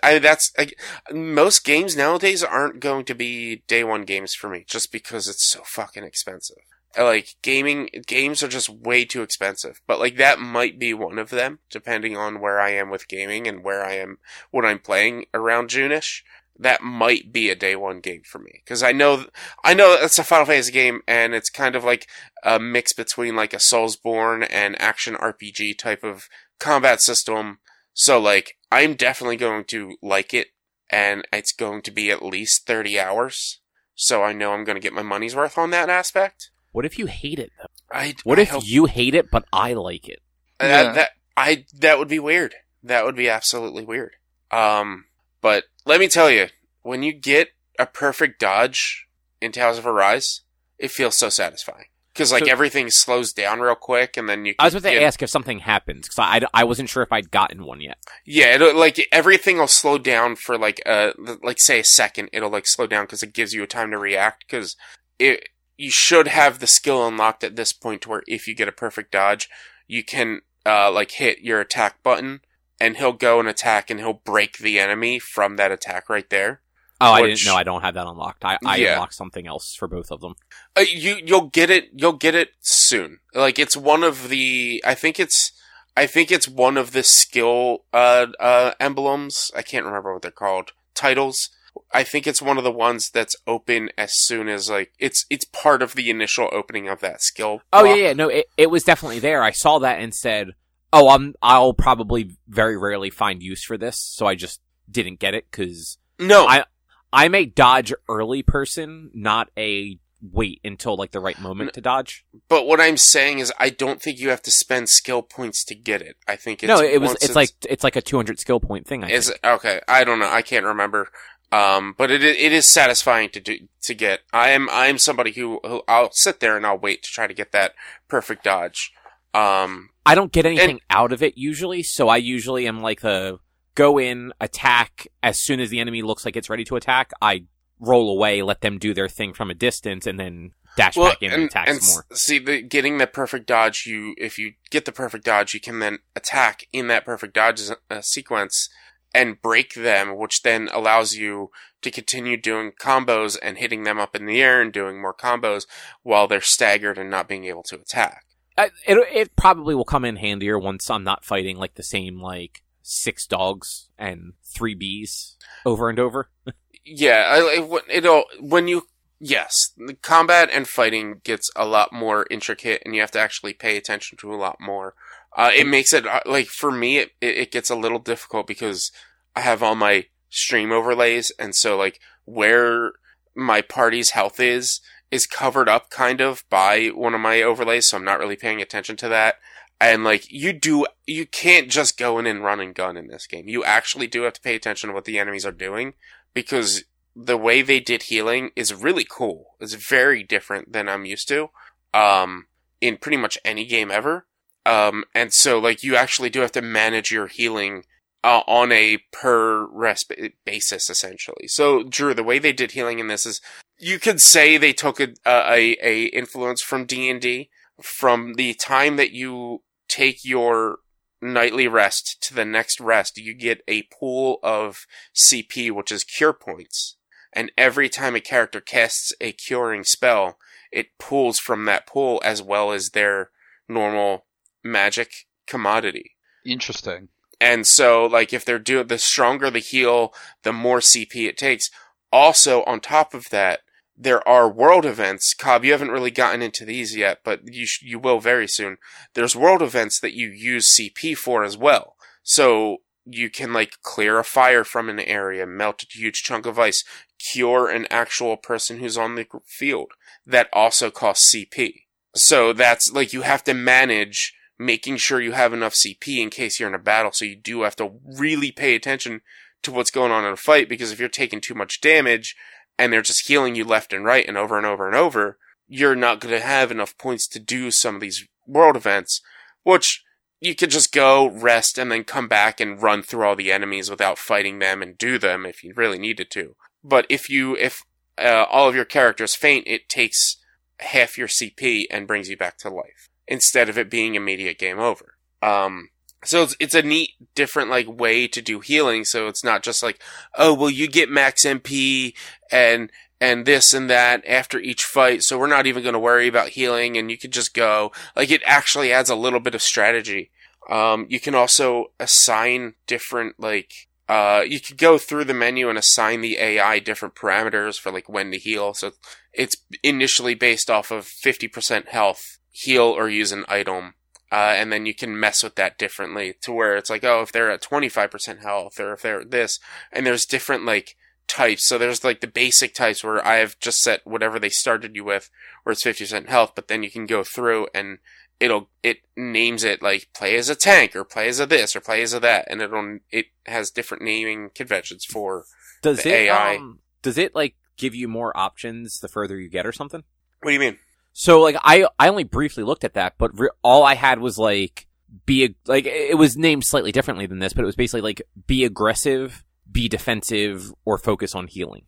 [0.04, 0.78] I, that's like
[1.12, 5.50] most games nowadays aren't going to be day one games for me just because it's
[5.50, 6.58] so fucking expensive.
[6.98, 9.82] Like gaming games are just way too expensive.
[9.86, 13.48] But like that might be one of them, depending on where I am with gaming
[13.48, 14.18] and where I am
[14.52, 16.24] when I'm playing around June-ish.
[16.62, 19.28] That might be a day one game for me because I know
[19.64, 22.08] I know it's a Final Fantasy game and it's kind of like
[22.44, 26.28] a mix between like a Soulsborne and action RPG type of
[26.60, 27.60] combat system.
[27.94, 30.48] So like I'm definitely going to like it
[30.90, 33.62] and it's going to be at least 30 hours.
[33.96, 36.52] So I know I'm going to get my money's worth on that aspect.
[36.72, 37.66] What if you hate it, though?
[37.92, 40.20] I What I if hope- you hate it, but I like it?
[40.60, 40.92] that, Yeah.
[40.94, 42.56] that I that would be weird.
[42.84, 44.16] That would be absolutely weird.
[44.52, 45.06] Um
[45.42, 46.48] but let me tell you,
[46.82, 47.50] when you get
[47.80, 49.06] a perfect dodge
[49.42, 50.42] in Tales of Arise,
[50.78, 51.86] it feels so satisfying.
[52.14, 54.90] Cuz like So- everything slows down real quick and then you I was can about
[54.90, 57.80] to get- ask if something happens because I, I wasn't sure if I'd gotten one
[57.82, 57.98] yet.
[58.26, 62.30] Yeah, it'll, like everything will slow down for like uh like say a second.
[62.34, 64.44] It'll like slow down because it gives you a time to react.
[64.46, 64.76] Because
[65.18, 65.48] it
[65.80, 68.72] you should have the skill unlocked at this point to where if you get a
[68.74, 69.50] perfect dodge,
[69.88, 72.42] you can uh like hit your attack button
[72.82, 76.62] and he'll go and attack and he'll break the enemy from that attack right there.
[77.02, 77.56] Oh, I didn't know.
[77.56, 78.44] I don't have that unlocked.
[78.44, 78.94] I, I Yeah.
[78.96, 80.36] unlocked something else for both of them.
[80.76, 83.20] Uh, you you'll get it you'll get it soon.
[83.34, 85.54] Like it's one of the I think it's
[85.96, 89.50] I think it's one of the skill uh uh emblems.
[89.56, 90.72] I can't remember what they're called.
[90.94, 91.50] Titles.
[91.92, 95.46] I think it's one of the ones that's open as soon as like it's it's
[95.46, 97.62] part of the initial opening of that skill.
[97.74, 98.14] Oh yeah, yeah.
[98.14, 99.42] No, it, it was definitely there.
[99.44, 100.52] I saw that and said,
[100.94, 105.34] "Oh, I'm I'll probably very rarely find use for this." So I just didn't get
[105.34, 106.66] it because No, I-
[107.12, 112.26] I'm a dodge early person, not a wait until like the right moment to dodge.
[112.50, 115.76] but what I'm saying is I don't think you have to spend skill points to
[115.76, 116.18] get it.
[116.28, 117.12] I think it's no, it was.
[117.12, 119.04] once It's, like it's like a 200 skill point thing.
[119.04, 119.80] I Is okay?
[119.88, 120.30] I don't know.
[120.30, 121.10] I can't remember.
[121.52, 124.22] Um, but it it is satisfying to do to get.
[124.32, 127.26] I am I am somebody who, who I'll sit there and I'll wait to try
[127.26, 127.74] to get that
[128.08, 128.94] perfect dodge.
[129.34, 133.40] Um, I don't get anything out of it usually, so I usually am like the
[133.76, 137.12] go in, attack as soon as the enemy looks like it's ready to attack.
[137.22, 137.46] I
[137.80, 141.24] roll away, let them do their thing from a distance, and then dash well, back
[141.24, 142.06] in and, attack and more.
[142.14, 143.86] see the getting the perfect dodge.
[143.88, 147.62] You if you get the perfect dodge, you can then attack in that perfect dodge
[147.90, 148.70] uh, sequence
[149.14, 151.52] and break them, which then allows you
[151.82, 155.66] to continue doing combos and hitting them up in the air and doing more combos
[156.04, 158.26] while they're staggered and not being able to attack.
[158.58, 162.20] I, it it probably will come in handier once I'm not fighting like the same
[162.20, 166.30] like six dogs and three bees over and over.
[166.92, 168.88] Yeah, I, it'll when you
[169.20, 173.54] yes, the combat and fighting gets a lot more intricate, and you have to actually
[173.54, 174.96] pay attention to a lot more.
[175.36, 178.48] Uh, it makes it uh, like for me, it, it it gets a little difficult
[178.48, 178.92] because
[179.36, 182.94] I have all my stream overlays, and so like where
[183.36, 187.98] my party's health is is covered up kind of by one of my overlays, so
[187.98, 189.36] I'm not really paying attention to that.
[189.82, 193.28] And like you do, you can't just go in and run and gun in this
[193.28, 193.48] game.
[193.48, 195.94] You actually do have to pay attention to what the enemies are doing
[196.34, 196.84] because
[197.16, 199.56] the way they did healing is really cool.
[199.60, 201.50] It's very different than I'm used to.
[201.94, 202.48] Um,
[202.82, 204.26] in pretty much any game ever.
[204.70, 207.86] Um, and so like you actually do have to manage your healing
[208.24, 211.48] uh, on a per rest ba- basis essentially.
[211.48, 213.42] So Drew, the way they did healing in this is
[213.80, 217.50] you could say they took a a, a influence from D and D
[217.82, 220.80] from the time that you take your
[221.22, 226.34] nightly rest to the next rest, you get a pool of CP, which is cure
[226.34, 226.98] points.
[227.34, 230.38] And every time a character casts a curing spell,
[230.72, 233.32] it pulls from that pool as well as their
[233.68, 234.26] normal
[234.64, 236.16] magic commodity.
[236.46, 237.10] Interesting.
[237.42, 241.70] And so, like, if they're doing the stronger the heal, the more CP it takes.
[242.12, 243.62] Also, on top of that,
[243.98, 245.34] there are world events.
[245.34, 248.78] Cobb, you haven't really gotten into these yet, but you sh- you will very soon.
[249.14, 251.96] There's world events that you use CP for as well.
[252.24, 256.58] So you can like clear a fire from an area, melt a huge chunk of
[256.58, 256.84] ice,
[257.20, 259.92] cure an actual person who's on the field.
[260.26, 261.84] That also costs CP.
[262.16, 266.60] So that's like you have to manage making sure you have enough CP in case
[266.60, 267.12] you're in a battle.
[267.14, 269.22] So you do have to really pay attention
[269.64, 272.36] to what's going on in a fight because if you're taking too much damage
[272.78, 275.38] and they're just healing you left and right and over and over and over,
[275.68, 279.22] you're not going to have enough points to do some of these world events,
[279.64, 280.04] which
[280.42, 283.90] you could just go rest and then come back and run through all the enemies
[283.90, 286.56] without fighting them and do them if you really needed to.
[286.84, 287.82] But if you, if
[288.18, 290.38] uh, all of your characters faint, it takes
[290.80, 294.80] half your CP and brings you back to life instead of it being immediate game
[294.80, 295.16] over.
[295.42, 295.90] Um,
[296.26, 299.06] so it's, it's a neat, different like way to do healing.
[299.06, 300.02] So it's not just like,
[300.38, 302.14] oh, well, you get max MP
[302.52, 306.30] and and this and that after each fight, so we're not even going to worry
[306.30, 307.92] about healing, and you could just go.
[308.16, 310.32] Like it actually adds a little bit of strategy.
[310.70, 313.72] Um, you can also assign different like
[314.10, 318.10] uh, you could go through the menu and assign the AI different parameters for like
[318.10, 318.74] when to heal.
[318.74, 318.94] So
[319.34, 323.94] it's initially based off of 50% health, heal or use an item.
[324.32, 327.32] Uh, and then you can mess with that differently to where it's like, oh, if
[327.32, 329.60] they're at 25% health or if they're at this,
[329.92, 330.96] and there's different like
[331.28, 331.68] types.
[331.68, 335.04] So there's like the basic types where I have just set whatever they started you
[335.04, 335.32] with,
[335.64, 337.98] where it's 50% health, but then you can go through and
[338.40, 341.82] it'll, it names it like play as a tank or play as a this or
[341.82, 342.46] play as a that.
[342.52, 345.46] And it'll, it has different naming conventions for,
[345.82, 346.58] Does The it AI.
[346.58, 350.04] um, does it like give you more options the further you get or something?
[350.42, 350.78] what do you mean?
[351.14, 354.38] So like I I only briefly looked at that, but re- all I had was
[354.38, 354.88] like
[355.26, 358.22] be ag- like it was named slightly differently than this, but it was basically like
[358.48, 361.84] be aggressive, be defensive, or focus on healing.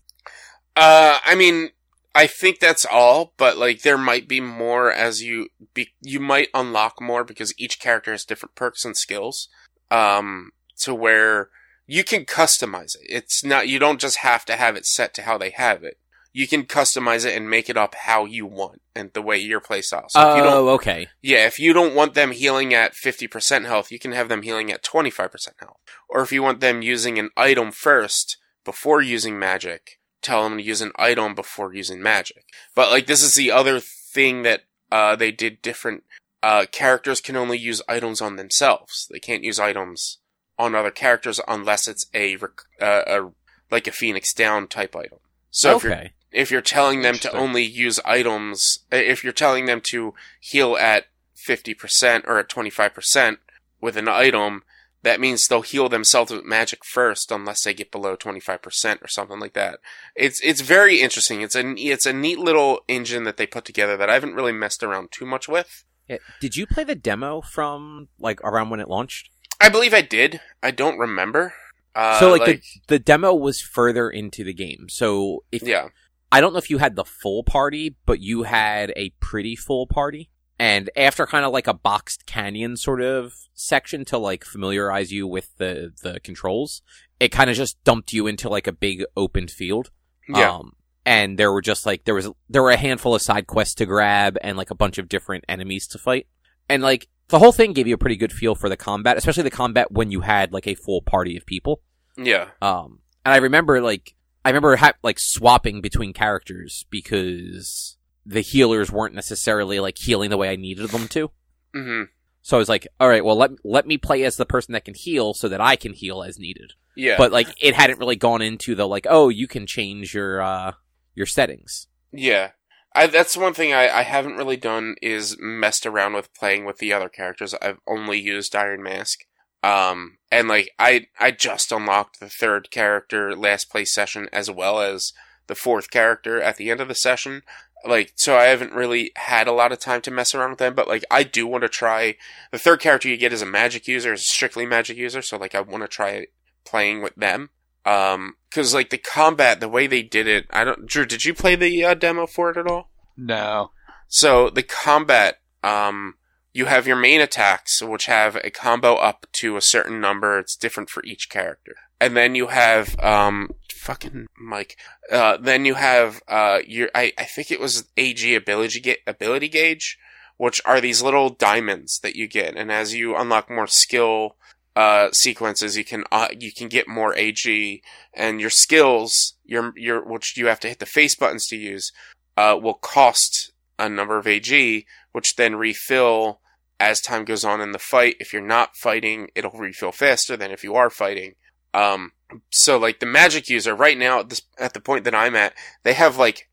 [0.76, 1.70] Uh, I mean,
[2.16, 6.50] I think that's all, but like there might be more as you be, you might
[6.54, 9.48] unlock more because each character has different perks and skills.
[9.90, 10.52] Um,
[10.82, 11.50] to where
[11.88, 13.08] you can customize it.
[13.10, 15.98] It's not you don't just have to have it set to how they have it.
[16.34, 19.60] You can customize it and make it up how you want and the way your
[19.60, 20.06] playstyle.
[20.10, 21.08] So if you don't Oh, okay.
[21.22, 24.72] yeah, if you don't want them healing at 50% health, you can have them healing
[24.72, 25.30] at 25%
[25.60, 25.78] health.
[26.08, 30.64] Or if you want them using an item first before using magic, tell them to
[30.64, 32.46] use an item before using magic.
[32.76, 34.62] But like this is the other thing that
[34.92, 36.04] uh, they did different.
[36.44, 39.08] Uh, characters can only use items on themselves.
[39.12, 40.20] They can't use items
[40.58, 43.32] on other characters unless it's a, rec- uh, a
[43.70, 45.20] like a Phoenix Down type item.
[45.50, 46.14] So if you're okay.
[46.32, 51.08] If you're telling them to only use items, if you're telling them to heal at
[51.48, 53.38] 50% or at 25%
[53.82, 54.64] with an item,
[55.04, 59.40] that means they'll heal themselves with magic first unless they get below 25% or something
[59.40, 59.80] like that.
[60.16, 61.42] It's, it's very interesting.
[61.42, 64.52] It's a, it's a neat little engine that they put together that I haven't really
[64.52, 65.84] messed around too much with.
[66.08, 69.30] Yeah, Did you play the demo from like around when it launched?
[69.60, 70.42] I believe I did.
[70.62, 71.54] I don't remember.
[71.94, 74.88] Uh, so like, the the demo was further into the game.
[74.90, 75.90] So if yeah,
[76.32, 79.86] I don't know if you had the full party, but you had a pretty full
[79.88, 80.30] party.
[80.60, 85.26] And after kind of like a boxed canyon sort of section to like familiarize you
[85.28, 86.82] with the the controls,
[87.20, 89.90] it kind of just dumped you into like a big open field.
[90.30, 90.74] yeah, Um,
[91.04, 93.88] and there were just like there was there were a handful of side quests to
[93.88, 96.28] grab and like a bunch of different enemies to fight.
[96.70, 99.44] And like the whole thing gave you a pretty good feel for the combat, especially
[99.44, 101.82] the combat when you had like a full party of people.
[102.18, 104.14] yeah, Um, and I remember like
[104.44, 110.38] I remember ha- like swapping between characters because the healers weren't necessarily like healing the
[110.38, 111.32] way I needed them to.
[111.74, 112.04] hmm
[112.42, 114.86] So I was like, all right, well let let me play as the person that
[114.86, 116.74] can heal so that I can heal as needed.
[116.96, 117.16] yeah.
[117.18, 120.74] But like it hadn't really gone into the like, oh, you can change your uh
[121.16, 121.88] your settings.
[122.12, 122.52] Yeah.
[122.94, 126.80] I, that's one thing I, I haven't really done is messed around with playing with
[126.80, 127.56] the other characters.
[127.62, 129.20] I've only used Iron Mask.
[129.64, 134.82] Um, and like, I, I just unlocked the third character last play session as well
[134.82, 135.14] as
[135.48, 137.44] the fourth character at the end of the session.
[137.86, 140.76] Like, so I haven't really had a lot of time to mess around with them,
[140.76, 142.16] but like, I do want to try,
[142.52, 145.38] the third character you get is a magic user, is a strictly magic user, so
[145.38, 146.28] like, I want to try
[146.64, 147.50] playing with them.
[147.84, 151.34] Um, cause like the combat, the way they did it, I don't, Drew, did you
[151.34, 152.92] play the uh, demo for it at all?
[153.18, 153.72] No.
[154.08, 156.16] So the combat, um,
[156.54, 160.38] you have your main attacks, which have a combo up to a certain number.
[160.40, 161.76] It's different for each character.
[162.00, 164.78] And then you have, um, fucking Mike.
[165.12, 169.98] Uh, then you have, uh, your, I, I think it was AG ability, ability gauge,
[170.38, 172.56] which are these little diamonds that you get.
[172.56, 174.36] And as you unlock more skill,
[174.76, 177.82] uh, sequences, you can, uh, you can get more AG
[178.14, 181.92] and your skills, your, your, which you have to hit the face buttons to use,
[182.38, 186.40] uh, will cost a number of AG, which then refill
[186.80, 188.16] as time goes on in the fight.
[188.20, 191.36] If you're not fighting, it'll refill faster than if you are fighting.
[191.74, 192.12] Um,
[192.50, 195.54] so like the magic user right now at this at the point that I'm at,
[195.84, 196.50] they have like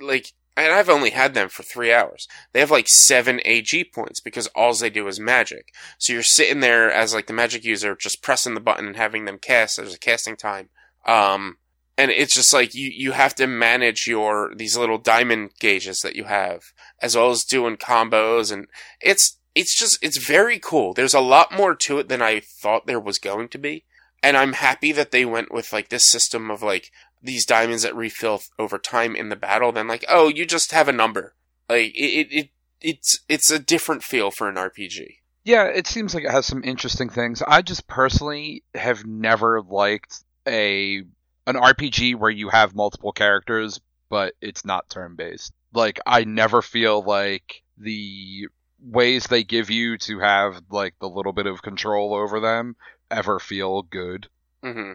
[0.00, 2.28] like and I've only had them for three hours.
[2.52, 5.72] They have like seven AG points because all they do is magic.
[5.98, 9.24] So you're sitting there as like the magic user, just pressing the button and having
[9.24, 9.76] them cast.
[9.76, 10.68] There's a casting time.
[11.06, 11.56] Um,
[12.00, 16.16] and it's just like you you have to manage your these little diamond gauges that
[16.16, 16.72] you have
[17.02, 18.50] as well as doing combos.
[18.50, 18.68] And
[19.02, 20.94] it's it's just it's very cool.
[20.94, 23.84] There's a lot more to it than i thought there was going to be.
[24.22, 26.90] And i'm happy that they went with like this system of like
[27.22, 30.88] these diamonds that refill over time in the battle than like oh you just have
[30.88, 31.34] a number.
[31.68, 32.48] Like it it, it
[32.80, 36.64] it's it's a different feel for an rpg Yeah, it seems like it has some
[36.64, 37.42] interesting things.
[37.46, 41.02] I just personally have never liked a
[41.46, 45.52] an RPG where you have multiple characters, but it's not turn based.
[45.72, 48.48] Like I never feel like the
[48.82, 52.76] ways they give you to have like the little bit of control over them
[53.10, 54.28] ever feel good.
[54.62, 54.92] hmm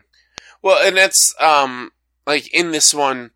[0.62, 1.92] Well, and that's um
[2.26, 3.32] like in this one,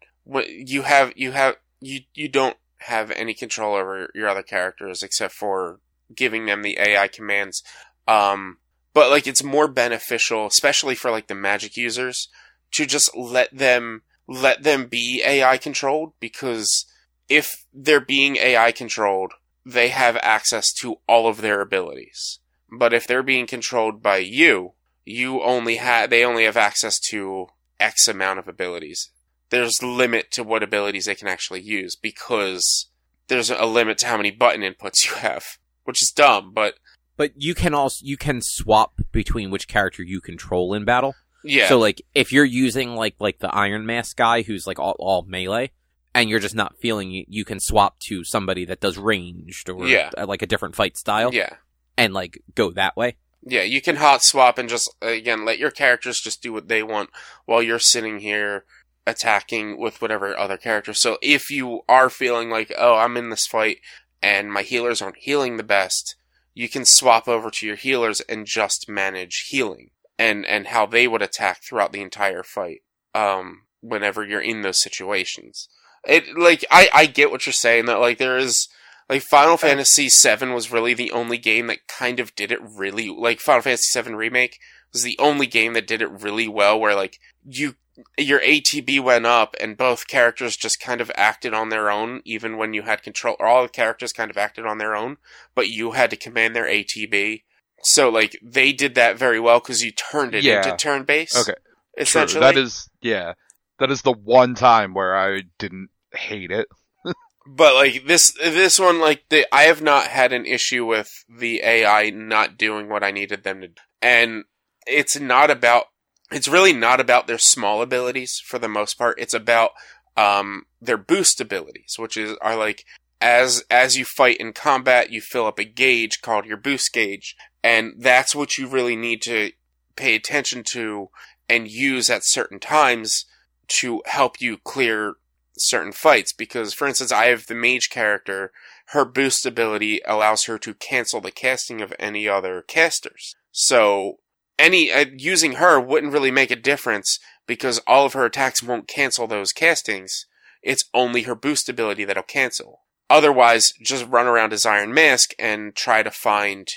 [0.47, 5.33] you have you have you you don't have any control over your other characters except
[5.33, 5.79] for
[6.15, 7.61] giving them the AI commands.
[8.07, 8.57] Um,
[8.93, 12.29] but like it's more beneficial, especially for like the magic users,
[12.71, 16.85] to just let them let them be AI controlled because
[17.27, 19.33] if they're being AI controlled,
[19.65, 22.39] they have access to all of their abilities.
[22.71, 24.73] But if they're being controlled by you,
[25.05, 27.47] you only have they only have access to
[27.79, 29.11] X amount of abilities.
[29.49, 32.89] There's limit to what abilities they can actually use because
[33.27, 36.75] there's a limit to how many button inputs you have, which is dumb, but
[37.17, 41.15] But you can also you can swap between which character you control in battle.
[41.43, 41.67] Yeah.
[41.67, 45.23] So like if you're using like like the Iron Mask guy who's like all, all
[45.23, 45.71] melee
[46.13, 49.87] and you're just not feeling it, you can swap to somebody that does ranged or
[49.87, 50.09] Yeah.
[50.17, 51.55] uh, like a different fight style yeah.
[51.97, 53.15] and like go that way.
[53.41, 56.83] Yeah, you can hot swap and just again let your characters just do what they
[56.83, 57.09] want
[57.45, 58.65] while you're sitting here
[59.07, 60.93] attacking with whatever other character.
[60.93, 63.79] So if you are feeling like, oh, I'm in this fight
[64.21, 66.15] and my healers aren't healing the best,
[66.53, 71.07] you can swap over to your healers and just manage healing and and how they
[71.07, 72.81] would attack throughout the entire fight.
[73.15, 75.69] Um, whenever you're in those situations,
[76.05, 78.67] it like I I get what you're saying that like there is
[79.09, 83.09] like Final Fantasy VII was really the only game that kind of did it really
[83.09, 84.59] like Final Fantasy VII remake
[84.93, 87.75] was the only game that did it really well where like you
[88.17, 92.57] your ATB went up and both characters just kind of acted on their own even
[92.57, 95.17] when you had control or all the characters kind of acted on their own
[95.55, 97.43] but you had to command their ATB
[97.83, 100.57] so like they did that very well cuz you turned it Yeah.
[100.63, 101.53] into turn based Okay.
[101.53, 102.01] True.
[102.03, 103.33] essentially That is yeah.
[103.79, 106.67] That is the one time where I didn't hate it.
[107.47, 111.61] but like this this one like the I have not had an issue with the
[111.63, 113.73] AI not doing what I needed them to do.
[114.01, 114.43] And
[114.85, 115.85] it's not about
[116.31, 119.19] it's really not about their small abilities for the most part.
[119.19, 119.71] It's about
[120.17, 122.83] um their boost abilities, which is are like
[123.21, 127.35] as as you fight in combat, you fill up a gauge called your boost gauge,
[127.63, 129.51] and that's what you really need to
[129.95, 131.09] pay attention to
[131.47, 133.25] and use at certain times
[133.67, 135.15] to help you clear
[135.57, 136.31] certain fights.
[136.33, 138.51] Because for instance I have the mage character.
[138.87, 143.35] Her boost ability allows her to cancel the casting of any other casters.
[143.51, 144.19] So
[144.57, 148.87] any uh, using her wouldn't really make a difference because all of her attacks won't
[148.87, 150.25] cancel those castings.
[150.61, 152.81] It's only her boost ability that'll cancel.
[153.09, 156.67] Otherwise just run around as iron mask and try to find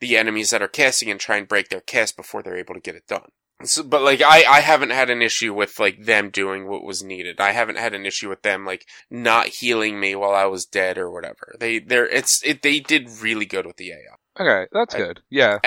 [0.00, 2.80] the enemies that are casting and try and break their cast before they're able to
[2.80, 3.30] get it done
[3.64, 7.02] so, but like I, I haven't had an issue with like them doing what was
[7.02, 7.40] needed.
[7.40, 10.98] I haven't had an issue with them like not healing me while I was dead
[10.98, 11.54] or whatever.
[11.58, 14.42] They they're it's it they did really good with the AI.
[14.42, 15.20] Okay, that's I- good.
[15.28, 15.58] Yeah.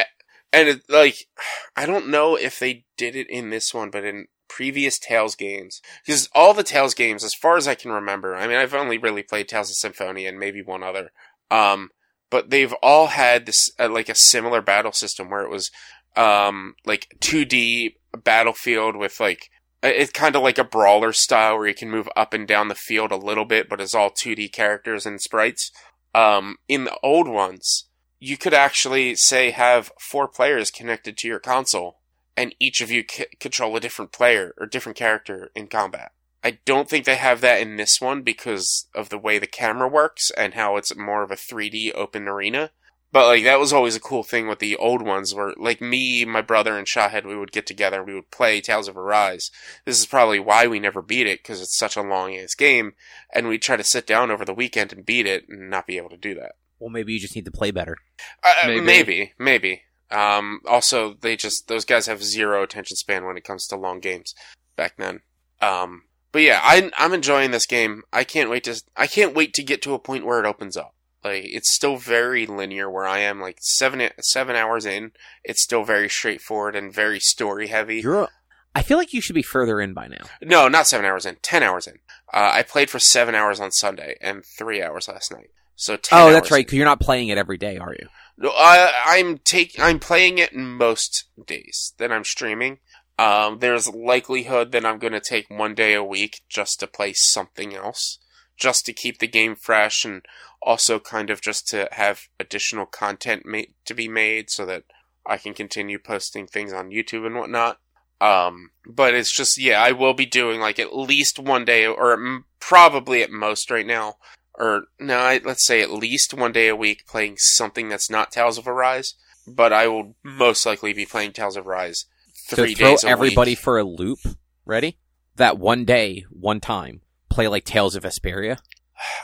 [0.51, 1.27] And it, like
[1.75, 5.81] I don't know if they did it in this one, but in previous Tales games,
[6.05, 8.97] because all the Tales games, as far as I can remember, I mean I've only
[8.97, 11.11] really played Tales of Symphonia and maybe one other.
[11.51, 11.91] Um,
[12.33, 15.69] but they've all had this uh, like a similar battle system where it was
[16.15, 19.51] um like 2D battlefield with like
[19.83, 22.75] it's kind of like a brawler style where you can move up and down the
[22.75, 25.71] field a little bit, but it's all 2D characters and sprites.
[26.15, 31.39] Um, in the old ones, you could actually say have four players connected to your
[31.39, 31.99] console,
[32.35, 36.13] and each of you c- control a different player or different character in combat.
[36.43, 39.87] I don't think they have that in this one because of the way the camera
[39.87, 42.71] works and how it's more of a 3D open arena.
[43.13, 46.25] But like that was always a cool thing with the old ones where like me,
[46.25, 49.51] my brother and Shahhead, we would get together and we would play Tales of Arise.
[49.85, 52.93] This is probably why we never beat it because it's such a long ass game
[53.31, 55.97] and we'd try to sit down over the weekend and beat it and not be
[55.97, 56.53] able to do that.
[56.79, 57.97] Well, maybe you just need to play better.
[58.43, 58.81] Uh, Maybe.
[58.81, 59.81] maybe, maybe.
[60.11, 63.99] Um, also, they just those guys have zero attention span when it comes to long
[63.99, 64.35] games
[64.75, 65.21] back then.
[65.61, 66.03] Um,
[66.33, 68.03] but yeah, I, I'm enjoying this game.
[68.11, 70.75] I can't wait to I can't wait to get to a point where it opens
[70.75, 70.95] up.
[71.23, 73.39] Like it's still very linear where I am.
[73.39, 75.13] Like seven seven hours in,
[75.45, 78.01] it's still very straightforward and very story heavy.
[78.01, 78.27] You're.
[78.75, 80.25] I feel like you should be further in by now.
[80.41, 81.37] No, not seven hours in.
[81.43, 81.99] Ten hours in.
[82.33, 85.51] Uh, I played for seven hours on Sunday and three hours last night.
[85.75, 86.19] So ten.
[86.19, 86.65] Oh, that's right.
[86.65, 88.07] Because you're not playing it every day, are you?
[88.37, 92.79] No, I, I'm take I'm playing it most days that I'm streaming.
[93.19, 97.13] Um, there's likelihood that I'm going to take one day a week just to play
[97.13, 98.19] something else,
[98.57, 100.23] just to keep the game fresh, and
[100.61, 104.83] also kind of just to have additional content ma- to be made so that
[105.25, 107.79] I can continue posting things on YouTube and whatnot.
[108.19, 112.13] Um, but it's just yeah, I will be doing like at least one day, or
[112.13, 114.15] m- probably at most right now,
[114.55, 118.31] or no, I, let's say at least one day a week playing something that's not
[118.31, 119.13] Tales of Arise.
[119.45, 122.05] But I will most likely be playing Tales of Arise
[122.49, 123.59] three so throw days a everybody week.
[123.59, 124.19] for a loop.
[124.65, 124.97] Ready?
[125.35, 128.59] That one day, one time, play like Tales of Vesperia.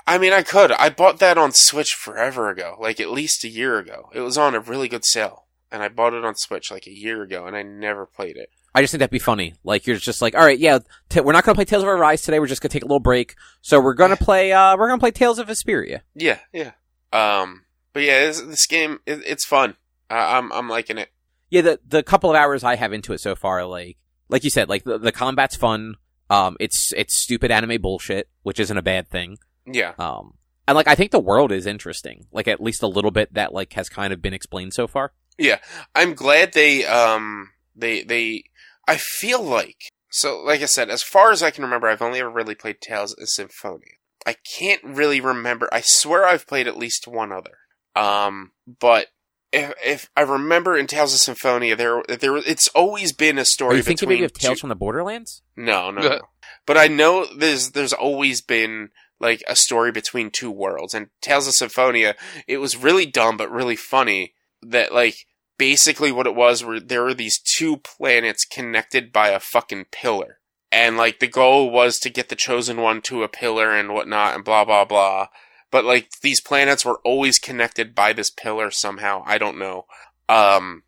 [0.08, 0.72] I mean, I could.
[0.74, 4.10] I bought that on Switch forever ago, like at least a year ago.
[4.14, 6.92] It was on a really good sale, and I bought it on Switch like a
[6.92, 8.50] year ago, and I never played it.
[8.74, 9.54] I just think that'd be funny.
[9.64, 12.22] Like you're just like, all right, yeah, t- we're not gonna play Tales of Arise
[12.24, 12.40] today.
[12.40, 13.36] We're just gonna take a little break.
[13.62, 14.52] So we're gonna play.
[14.52, 16.02] uh We're gonna play Tales of Vesperia.
[16.16, 16.72] Yeah, yeah.
[17.14, 19.76] Um, but yeah, this, this game, it, it's fun.
[20.10, 21.10] Uh, I'm I'm liking it.
[21.50, 23.98] Yeah, the the couple of hours I have into it so far, like
[24.30, 25.96] like you said, like the, the combat's fun.
[26.30, 29.38] Um, it's it's stupid anime bullshit, which isn't a bad thing.
[29.66, 30.36] Yeah, Um,
[30.68, 32.28] and like I think the world is interesting.
[32.32, 35.14] Like at least a little bit that like has kind of been explained so far.
[35.38, 35.58] Yeah,
[35.96, 38.44] I'm glad they um they they.
[38.88, 39.78] I feel like
[40.12, 40.40] so.
[40.44, 43.14] Like I said, as far as I can remember, I've only ever really played Tales
[43.14, 43.94] of Symphonia.
[44.26, 45.70] I can't really remember.
[45.72, 47.58] I swear I've played at least one other.
[47.96, 49.08] Um, but
[49.52, 53.46] if, if I remember in Tales of Symphonia, there there it's always been a Are
[53.46, 55.42] story oh, you thinking between maybe of Tales two- from the Borderlands?
[55.56, 56.20] No, no, no.
[56.66, 58.90] But I know there's there's always been
[59.20, 60.94] like a story between two worlds.
[60.94, 62.16] And Tales of Symphonia,
[62.48, 65.26] it was really dumb but really funny that like
[65.58, 70.38] basically what it was were there were these two planets connected by a fucking pillar.
[70.72, 74.36] And like the goal was to get the chosen one to a pillar and whatnot
[74.36, 75.28] and blah blah blah.
[75.72, 79.24] But like these planets were always connected by this pillar somehow.
[79.26, 79.86] I don't know.
[80.28, 80.84] Um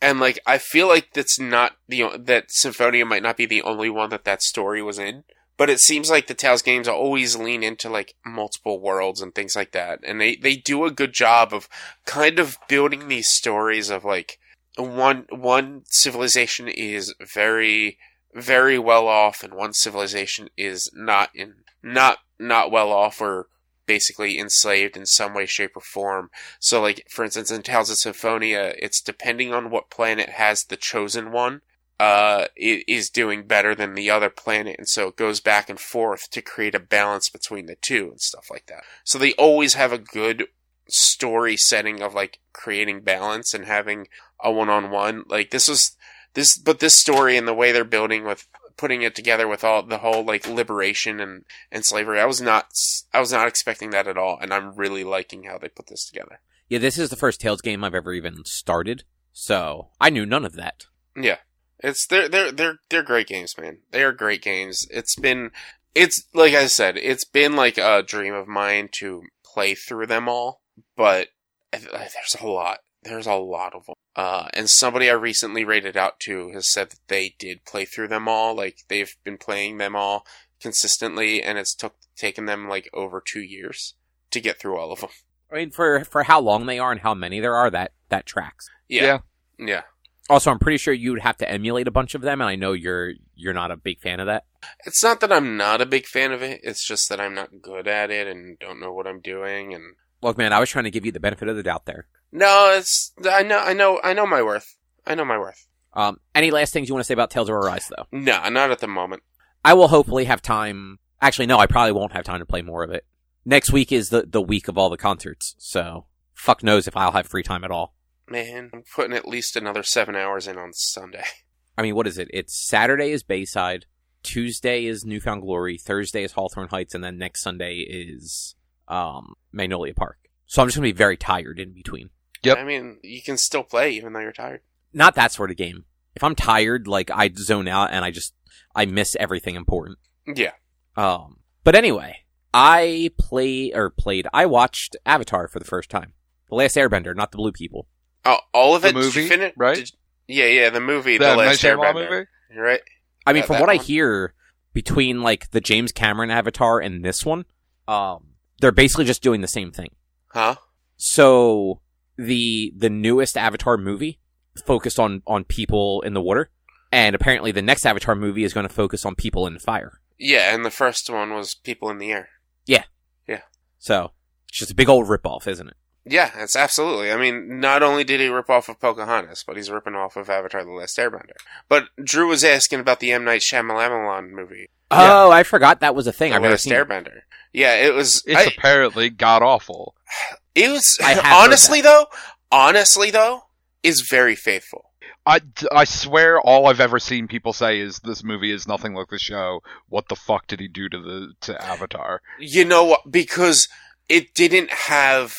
[0.00, 3.90] and like I feel like that's not the that Symphonia might not be the only
[3.90, 5.24] one that that story was in,
[5.56, 9.54] but it seems like the Tales games always lean into like multiple worlds and things
[9.54, 11.68] like that, and they they do a good job of
[12.06, 14.38] kind of building these stories of like
[14.78, 17.98] one one civilization is very
[18.34, 23.48] very well off and one civilization is not in not not well off or
[23.94, 26.30] basically enslaved in some way, shape, or form.
[26.60, 30.76] So, like for instance, in Tales of Symphonia, it's depending on what planet has the
[30.76, 31.62] chosen one.
[31.98, 35.78] Uh, i- is doing better than the other planet, and so it goes back and
[35.78, 38.84] forth to create a balance between the two and stuff like that.
[39.04, 40.46] So they always have a good
[40.88, 44.06] story setting of like creating balance and having
[44.42, 45.24] a one-on-one.
[45.28, 45.94] Like this was
[46.32, 48.48] this, but this story and the way they're building with
[48.80, 52.66] putting it together with all the whole like liberation and and slavery, I was not
[53.12, 56.06] I was not expecting that at all, and I'm really liking how they put this
[56.06, 56.40] together.
[56.68, 60.44] Yeah, this is the first Tales game I've ever even started, so I knew none
[60.44, 60.86] of that.
[61.14, 61.38] Yeah.
[61.82, 63.78] It's they're they're they're they're great games, man.
[63.90, 64.86] They are great games.
[64.90, 65.50] It's been
[65.94, 70.28] it's like I said, it's been like a dream of mine to play through them
[70.28, 70.60] all,
[70.96, 71.28] but
[71.72, 72.80] I- I- there's a lot.
[73.02, 73.94] There's a lot of them.
[74.14, 78.08] Uh, and somebody I recently rated out to has said that they did play through
[78.08, 78.54] them all.
[78.54, 80.26] Like they've been playing them all
[80.60, 83.94] consistently, and it's took taken them like over two years
[84.30, 85.10] to get through all of them.
[85.50, 88.26] I mean, for for how long they are and how many there are, that that
[88.26, 88.68] tracks.
[88.88, 89.20] Yeah,
[89.58, 89.82] yeah.
[90.28, 92.54] Also, I'm pretty sure you would have to emulate a bunch of them, and I
[92.54, 94.44] know you're you're not a big fan of that.
[94.84, 96.60] It's not that I'm not a big fan of it.
[96.62, 99.74] It's just that I'm not good at it and don't know what I'm doing.
[99.74, 102.06] And Look, man, I was trying to give you the benefit of the doubt there.
[102.32, 104.76] No, it's I know, I know, I know my worth.
[105.06, 105.66] I know my worth.
[105.92, 108.06] Um, any last things you want to say about Tales of Arise, though?
[108.12, 109.22] No, not at the moment.
[109.64, 110.98] I will hopefully have time.
[111.20, 113.04] Actually, no, I probably won't have time to play more of it.
[113.44, 117.12] Next week is the the week of all the concerts, so fuck knows if I'll
[117.12, 117.94] have free time at all.
[118.28, 121.24] Man, I'm putting at least another seven hours in on Sunday.
[121.78, 122.28] I mean, what is it?
[122.32, 123.86] It's Saturday is Bayside,
[124.22, 128.54] Tuesday is New Found Glory, Thursday is Hawthorne Heights, and then next Sunday is
[128.88, 130.18] um Magnolia Park.
[130.46, 132.10] So I'm just gonna be very tired in between.
[132.42, 132.58] Yep.
[132.58, 134.60] I mean, you can still play even though you're tired.
[134.92, 135.84] Not that sort of game.
[136.16, 138.34] If I'm tired, like I zone out and I just
[138.74, 139.98] I miss everything important.
[140.26, 140.52] Yeah.
[140.96, 144.26] Um, but anyway, I play or played.
[144.32, 146.14] I watched Avatar for the first time.
[146.48, 147.86] The Last Airbender, not the Blue People.
[148.24, 148.94] Oh, all of The it.
[148.94, 149.52] Movie, you finish?
[149.56, 149.76] right?
[149.76, 149.92] Did-
[150.26, 151.36] yeah, yeah, the movie, The The, M.
[151.38, 152.10] Night Last Airbender.
[152.10, 152.26] movie?
[152.56, 152.80] Right?
[153.26, 154.34] I mean, That- from that what I hear,
[154.72, 157.44] between like the James Cameron Avatar and this one,
[157.88, 158.28] um,
[158.60, 159.90] they're basically just doing the same thing.
[160.28, 160.56] Huh?
[160.96, 161.80] So
[162.26, 164.18] the the newest Avatar movie
[164.66, 166.50] focused on on people in the water,
[166.92, 170.00] and apparently the next Avatar movie is going to focus on people in fire.
[170.18, 172.28] Yeah, and the first one was People in the Air.
[172.66, 172.84] Yeah,
[173.26, 173.40] yeah.
[173.78, 174.12] So
[174.48, 175.74] it's just a big old ripoff, isn't it?
[176.04, 177.10] Yeah, it's absolutely.
[177.12, 180.28] I mean, not only did he rip off of Pocahontas, but he's ripping off of
[180.28, 181.36] Avatar: The Last Airbender.
[181.68, 186.06] But Drew was asking about the M Night Shyamalan movie, Oh, I forgot that was
[186.06, 186.30] a thing.
[186.30, 186.72] The I've never Last seen.
[186.72, 186.76] it.
[186.88, 187.20] Airbender.
[187.52, 188.22] Yeah, it was.
[188.26, 189.94] It's I- apparently god awful.
[190.54, 192.06] It was I have honestly though,
[192.50, 193.42] honestly though,
[193.82, 194.86] is very faithful.
[195.26, 195.40] I,
[195.70, 199.18] I swear all I've ever seen people say is this movie is nothing like the
[199.18, 199.62] show.
[199.88, 202.22] What the fuck did he do to the to Avatar?
[202.38, 203.10] You know what?
[203.10, 203.68] Because
[204.08, 205.34] it didn't have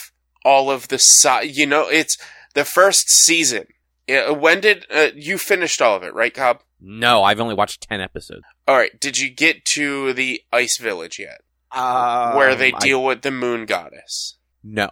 [0.46, 1.50] all of the side.
[1.56, 2.16] You know, it's
[2.54, 3.66] the first season.
[4.08, 6.14] When did uh, you finished all of it?
[6.14, 6.62] Right, Cobb?
[6.80, 8.44] No, I've only watched ten episodes.
[8.68, 8.98] All right.
[9.00, 11.42] Did you get to the Ice Village yet,
[11.72, 14.38] Uh, where they deal with the Moon Goddess?
[14.64, 14.90] no.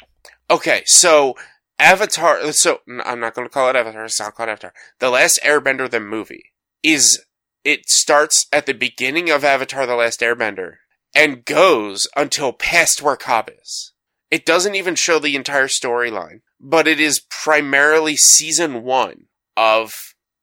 [0.50, 1.36] Okay, so
[1.78, 2.52] Avatar.
[2.52, 4.06] So I'm not going to call it Avatar.
[4.06, 4.74] It's not called Avatar.
[5.00, 7.24] The Last Airbender, the movie, is
[7.64, 10.76] it starts at the beginning of Avatar: The Last Airbender
[11.16, 13.94] and goes until past where Cobb is.
[14.30, 19.26] It doesn't even show the entire storyline, but it is primarily season one
[19.56, 19.94] of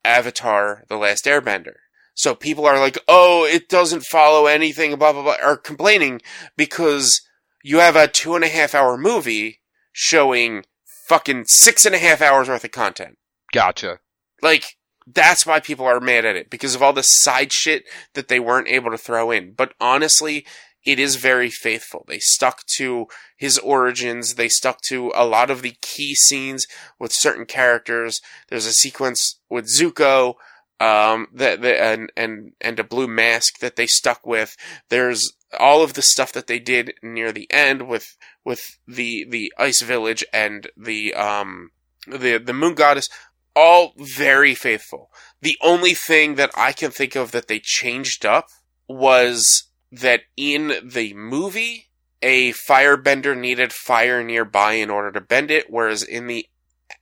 [0.05, 1.75] Avatar: The Last Airbender.
[2.15, 6.23] So people are like, "Oh, it doesn't follow anything," blah blah blah, are complaining
[6.57, 7.21] because
[7.65, 9.61] you have a two and a half hour movie
[9.99, 10.63] showing
[11.09, 13.17] fucking six and a half hours worth of content.
[13.51, 14.01] Gotcha.
[14.43, 14.77] Like,
[15.07, 18.39] that's why people are mad at it, because of all the side shit that they
[18.39, 19.53] weren't able to throw in.
[19.53, 20.45] But honestly,
[20.85, 22.05] it is very faithful.
[22.07, 23.07] They stuck to
[23.39, 26.67] his origins, they stuck to a lot of the key scenes
[26.99, 28.21] with certain characters.
[28.49, 30.35] There's a sequence with Zuko.
[30.79, 34.55] Um, that, that and and and a blue mask that they stuck with.
[34.91, 38.15] There's all of the stuff that they did near the end with
[38.47, 41.71] with the the ice village and the um
[42.07, 43.09] the the moon goddess
[43.57, 45.11] all very faithful
[45.43, 48.49] the only thing that i can think of that they changed up
[48.89, 51.89] was that in the movie
[52.23, 56.47] a firebender needed fire nearby in order to bend it whereas in the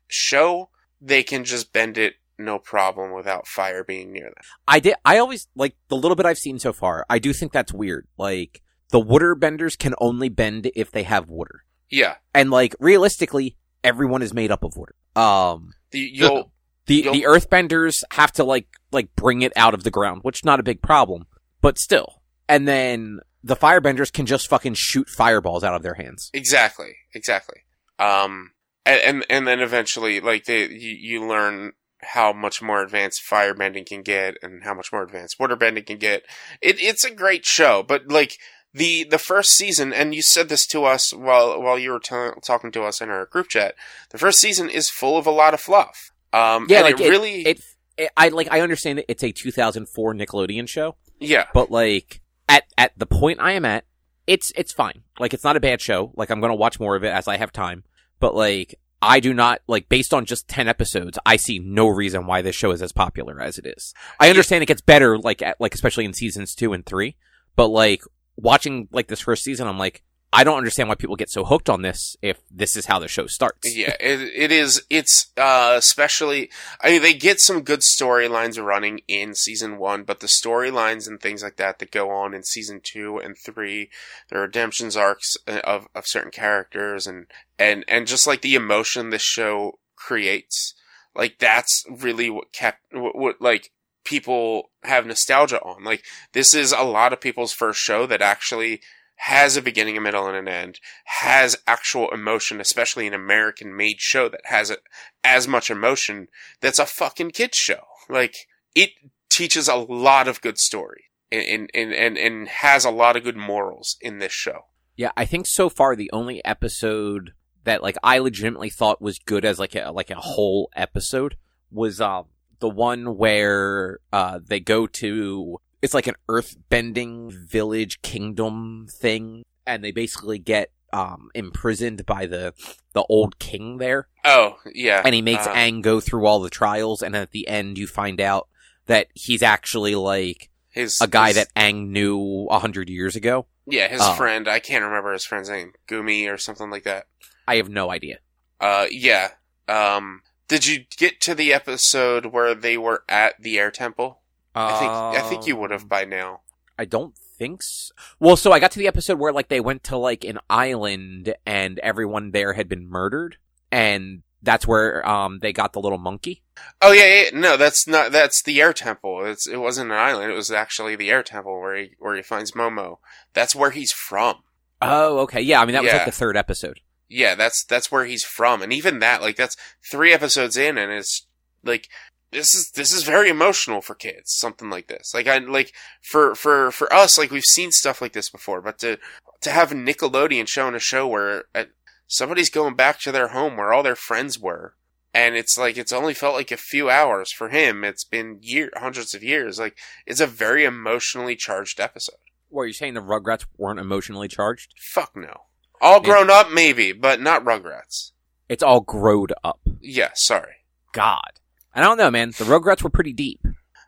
[0.08, 0.70] show
[1.00, 4.94] they can just bend it no problem without fire being near them I did.
[5.04, 7.06] I always like the little bit I've seen so far.
[7.08, 8.08] I do think that's weird.
[8.18, 8.60] Like
[8.94, 14.22] the water benders can only bend if they have water, yeah and like realistically, everyone
[14.22, 14.94] is made up of water.
[15.16, 16.52] Um, the, you'll
[16.86, 20.44] the You'll- the earthbenders have to like like bring it out of the ground, which
[20.44, 21.26] not a big problem,
[21.60, 22.22] but still.
[22.48, 26.30] And then the firebenders can just fucking shoot fireballs out of their hands.
[26.32, 27.62] Exactly, exactly.
[27.98, 28.52] Um,
[28.86, 33.86] and and, and then eventually, like they, you, you learn how much more advanced firebending
[33.86, 36.22] can get, and how much more advanced waterbending can get.
[36.62, 38.38] It, it's a great show, but like
[38.74, 42.40] the the first season, and you said this to us while while you were t-
[42.42, 43.74] talking to us in our group chat.
[44.10, 46.10] The first season is full of a lot of fluff.
[46.32, 47.60] Um, Yeah, and like it really, it,
[47.96, 52.64] it, I like I understand that it's a 2004 Nickelodeon show, yeah, but like at
[52.76, 53.84] at the point I am at,
[54.26, 55.02] it's it's fine.
[55.20, 56.12] Like it's not a bad show.
[56.16, 57.84] Like I'm gonna watch more of it as I have time.
[58.18, 62.26] But like I do not like based on just 10 episodes, I see no reason
[62.26, 63.92] why this show is as popular as it is.
[64.18, 67.16] I understand it gets better like at, like especially in seasons 2 and 3,
[67.54, 68.02] but like
[68.36, 70.02] watching like this first season I'm like
[70.34, 73.06] I don't understand why people get so hooked on this if this is how the
[73.06, 73.72] show starts.
[73.72, 74.82] Yeah, it, it is.
[74.90, 76.50] It's uh, especially.
[76.80, 81.20] I mean, they get some good storylines running in season one, but the storylines and
[81.20, 83.90] things like that that go on in season two and three,
[84.28, 89.10] the redemptions arcs uh, of of certain characters, and and and just like the emotion
[89.10, 90.74] this show creates,
[91.14, 93.70] like that's really what kept what, what like
[94.04, 95.84] people have nostalgia on.
[95.84, 98.80] Like this is a lot of people's first show that actually
[99.16, 104.00] has a beginning, a middle, and an end, has actual emotion, especially an American made
[104.00, 104.78] show that has a,
[105.22, 106.28] as much emotion
[106.60, 107.80] that's a fucking kids show.
[108.08, 108.34] Like,
[108.74, 108.90] it
[109.30, 113.36] teaches a lot of good story and, and, and, and has a lot of good
[113.36, 114.66] morals in this show.
[114.96, 117.32] Yeah, I think so far the only episode
[117.64, 121.36] that like I legitimately thought was good as like a like a whole episode
[121.70, 122.26] was um
[122.64, 129.44] the one where uh they go to it's like an earth bending village kingdom thing
[129.66, 132.54] and they basically get um imprisoned by the
[132.94, 135.02] the old king there Oh, yeah.
[135.04, 137.86] and he makes Uh, Aang go through all the trials and at the end you
[137.86, 138.48] find out
[138.86, 143.46] that he's actually like his, a guy his- that Aang knew a hundred years ago.
[143.66, 144.14] yeah, his Oh.
[144.14, 147.06] friend, I can't remember his friend's name, Gumi or something like that.
[147.46, 148.18] I have no idea.
[148.60, 149.28] Uh, yeah.
[149.68, 154.20] Um, did you get to the episode where they were at the air temple?
[154.54, 156.40] I think I think you would have Um, by now.
[156.78, 157.92] I don't think so.
[158.20, 161.34] Well, so I got to the episode where like they went to like an island
[161.46, 163.36] and everyone there had been murdered,
[163.72, 166.42] and that's where um they got the little monkey.
[166.80, 169.24] Oh yeah, yeah, no, that's not that's the air temple.
[169.24, 170.30] It's it wasn't an island.
[170.30, 172.98] It was actually the air temple where he where he finds Momo.
[173.32, 174.42] That's where he's from.
[174.82, 175.60] Oh, okay, yeah.
[175.60, 176.80] I mean that was like the third episode.
[177.14, 178.60] Yeah, that's that's where he's from.
[178.60, 179.56] And even that, like that's
[179.88, 181.28] three episodes in, and it's
[181.62, 181.88] like
[182.32, 184.34] this is this is very emotional for kids.
[184.34, 188.14] Something like this, like I like for for for us, like we've seen stuff like
[188.14, 188.98] this before, but to
[189.42, 191.66] to have a Nickelodeon showing a show where uh,
[192.08, 194.74] somebody's going back to their home where all their friends were.
[195.14, 197.84] And it's like it's only felt like a few hours for him.
[197.84, 199.60] It's been year, hundreds of years.
[199.60, 202.16] Like it's a very emotionally charged episode.
[202.50, 204.74] Were you saying the Rugrats weren't emotionally charged?
[204.76, 205.42] Fuck no.
[205.84, 208.12] All grown up, maybe, but not Rugrats.
[208.48, 209.60] It's all growed up.
[209.80, 210.64] Yeah, sorry.
[210.92, 211.32] God,
[211.74, 212.30] I don't know, man.
[212.30, 213.40] The Rugrats were pretty deep.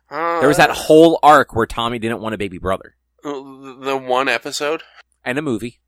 [0.09, 4.29] Uh, There was that whole arc where Tommy didn't want a baby brother, the one
[4.29, 4.83] episode.
[5.25, 5.79] and a movie.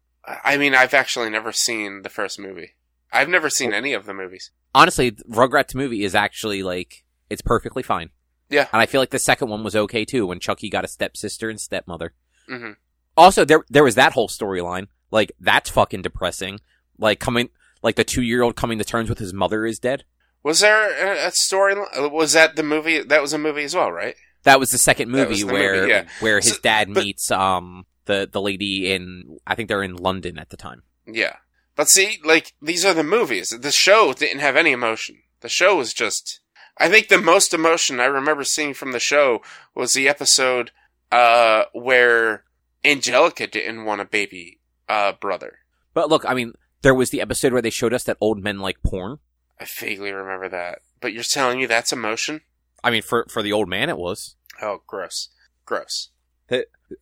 [0.43, 2.75] I mean, I've actually never seen the first movie.
[3.11, 4.51] I've never seen any of the movies.
[4.75, 8.09] Honestly, the Rugrats movie is actually like it's perfectly fine.
[8.49, 8.67] Yeah.
[8.73, 11.49] and I feel like the second one was okay too when Chucky got a stepsister
[11.49, 12.13] and stepmother.
[12.47, 12.71] hmm
[13.15, 14.87] Also, there there was that whole storyline.
[15.11, 16.59] Like that's fucking depressing.
[16.97, 17.49] Like coming,
[17.81, 20.03] like the two year old coming to terms with his mother is dead.
[20.43, 21.75] Was there a, story?
[21.97, 23.01] Was that the movie?
[23.01, 24.15] That was a movie as well, right?
[24.43, 26.07] That was the second movie the where movie, yeah.
[26.21, 29.95] where his So- dad but- meets um the the lady in I think they're in
[29.95, 30.83] London at the time.
[31.05, 31.37] Yeah.
[31.75, 33.49] But see, like these are the movies.
[33.49, 35.21] The show didn't have any emotion.
[35.41, 36.41] The show was just.
[36.77, 39.41] I think the most emotion I remember seeing from the show
[39.75, 40.71] was the episode
[41.11, 42.45] uh, where
[42.85, 44.58] Angelica didn't want a baby
[44.89, 45.59] uh, brother.
[45.93, 48.59] But look, I mean, there was the episode where they showed us that old men
[48.59, 49.19] like porn.
[49.59, 50.79] I vaguely remember that.
[50.99, 52.41] But you're telling me that's emotion?
[52.83, 54.35] I mean, for for the old man, it was.
[54.61, 55.29] Oh, gross.
[55.65, 56.09] Gross.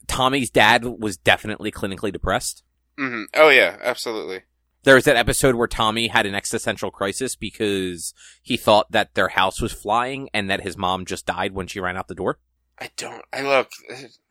[0.07, 2.63] Tommy's dad was definitely clinically depressed.
[2.97, 4.41] hmm Oh, yeah, absolutely.
[4.83, 9.29] There was that episode where Tommy had an existential crisis because he thought that their
[9.29, 12.39] house was flying and that his mom just died when she ran out the door.
[12.79, 13.23] I don't.
[13.33, 13.69] I look.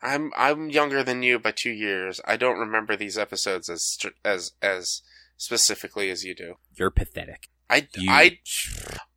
[0.01, 2.21] I'm I'm younger than you by two years.
[2.25, 5.01] I don't remember these episodes as as as
[5.35, 6.55] specifically as you do.
[6.75, 7.49] You're pathetic.
[7.69, 8.39] I You, I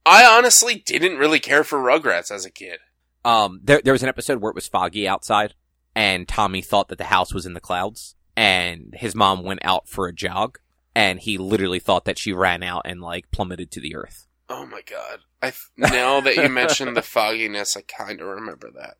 [0.04, 2.78] I honestly didn't really care for Rugrats as a kid.
[3.24, 5.54] um, there there was an episode where it was foggy outside,
[5.94, 9.88] and Tommy thought that the house was in the clouds, and his mom went out
[9.88, 10.58] for a jog,
[10.94, 14.26] and he literally thought that she ran out and like plummeted to the earth.
[14.48, 15.20] Oh my god!
[15.40, 18.96] I now that you mentioned the fogginess, I kind of remember that.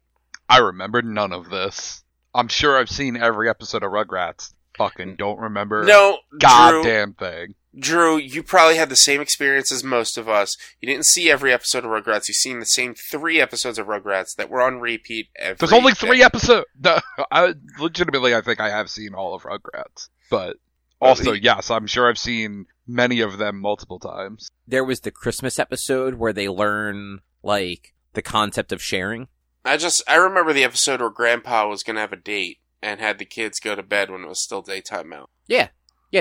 [0.50, 2.02] I remember none of this.
[2.34, 4.52] I'm sure I've seen every episode of Rugrats.
[4.76, 7.54] Fucking don't remember No, Drew, goddamn thing.
[7.78, 10.56] Drew, you probably had the same experience as most of us.
[10.80, 12.28] You didn't see every episode of Rugrats.
[12.28, 15.92] You've seen the same three episodes of Rugrats that were on repeat every There's only
[15.92, 16.06] day.
[16.06, 16.66] three episodes.
[16.82, 16.98] No,
[17.30, 20.56] I legitimately, I think I have seen all of Rugrats, but
[21.00, 21.40] also, Really?
[21.42, 24.50] yes, I'm sure I've seen many of them multiple times.
[24.66, 29.28] There was the Christmas episode where they learn like the concept of sharing.
[29.64, 33.18] I just I remember the episode where Grandpa was gonna have a date and had
[33.18, 35.30] the kids go to bed when it was still daytime out.
[35.48, 35.68] Yeah,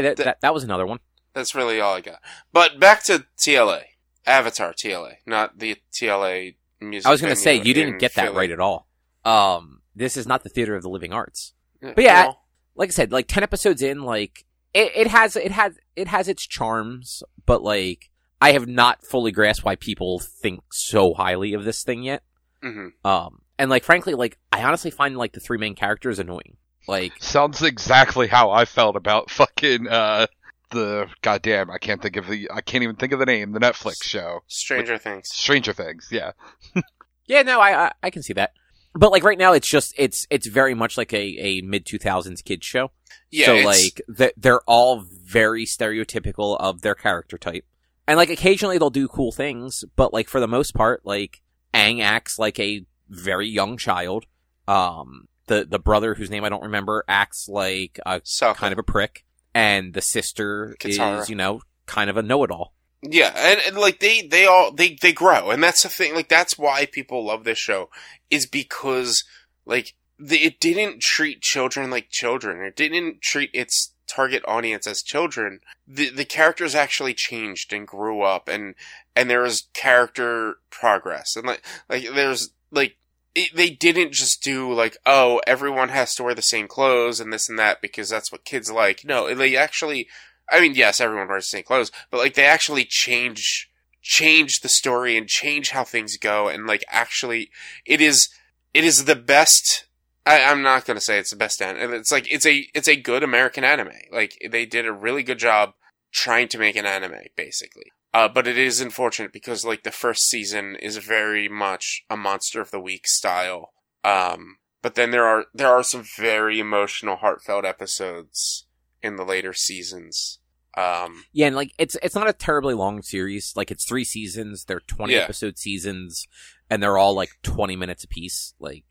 [0.02, 1.00] that, The- that that was another one.
[1.34, 2.20] That's really all I got.
[2.52, 3.84] But back to TLA,
[4.26, 7.08] Avatar TLA, not the TLA music.
[7.08, 8.38] I was going to say you didn't get that Philly.
[8.38, 8.88] right at all.
[9.24, 11.54] Um, this is not the theater of the living arts.
[11.82, 12.32] Yeah, But yeah,
[12.76, 16.28] Like I said, like ten episodes in, like it, it has it has it has
[16.28, 18.10] its charms, but like
[18.42, 22.24] I have not fully grasped why people think so highly of this thing yet.
[22.64, 22.92] Mhm.
[23.06, 26.58] Um, and like frankly, like I honestly find like the three main characters annoying.
[26.88, 30.28] Like Sounds exactly how I felt about fucking uh
[30.72, 31.70] the goddamn.
[31.72, 32.50] I can't think of the.
[32.54, 33.54] I can't even think of the name.
[33.54, 35.30] The Netflix show, Stranger Things.
[35.30, 36.08] Stranger Things.
[36.12, 36.32] Yeah,
[37.28, 38.54] Yeah, no, I, I I can see that.
[38.94, 41.98] But like right now, it's just it's it's very much like a, a mid two
[42.00, 42.92] thousands kids show.
[43.32, 47.66] Yeah, so it's- like th- they're all very stereotypical of their character type,
[48.08, 51.42] and like occasionally they'll do cool things, but like for the most part, like
[51.74, 54.26] Aang acts like a very young child.
[54.68, 58.56] Um, the the brother whose name I don't remember acts like a Sokka.
[58.56, 61.22] kind of a prick, and the sister Katara.
[61.22, 62.74] is you know kind of a know it all.
[63.02, 66.14] Yeah, and, and like they they all they they grow, and that's the thing.
[66.14, 67.90] Like that's why people love this show
[68.30, 69.24] is because
[69.66, 72.62] like the, it didn't treat children like children.
[72.66, 75.62] It didn't treat its target audience as children.
[75.88, 78.76] The the characters actually changed and grew up, and
[79.20, 82.96] and there was character progress, and like like there's like.
[83.36, 87.32] It, they didn't just do like, oh, everyone has to wear the same clothes and
[87.32, 89.06] this and that because that's what kids like.
[89.06, 90.08] No, they actually
[90.52, 93.70] I mean, yes, everyone wears the same clothes, but like they actually change
[94.02, 97.50] change the story and change how things go, and like actually,
[97.86, 98.30] it is
[98.74, 99.86] it is the best.
[100.26, 101.94] I, I'm not gonna say it's the best anime.
[101.94, 103.92] It's like it's a it's a good American anime.
[104.12, 105.74] Like they did a really good job
[106.12, 107.92] trying to make an anime, basically.
[108.14, 112.60] Uh, but it is unfortunate because like the first season is very much a monster
[112.60, 113.74] of the week style.
[114.04, 118.66] Um, but then there are there are some very emotional, heartfelt episodes
[119.04, 120.40] in the later seasons.
[120.78, 123.54] Um, Yeah, and like it's it's not a terribly long series.
[123.56, 124.66] Like it's three seasons.
[124.66, 125.22] They're twenty Yeah.
[125.22, 126.26] episode seasons,
[126.70, 128.54] and they're all like twenty minutes apiece.
[128.60, 128.86] Like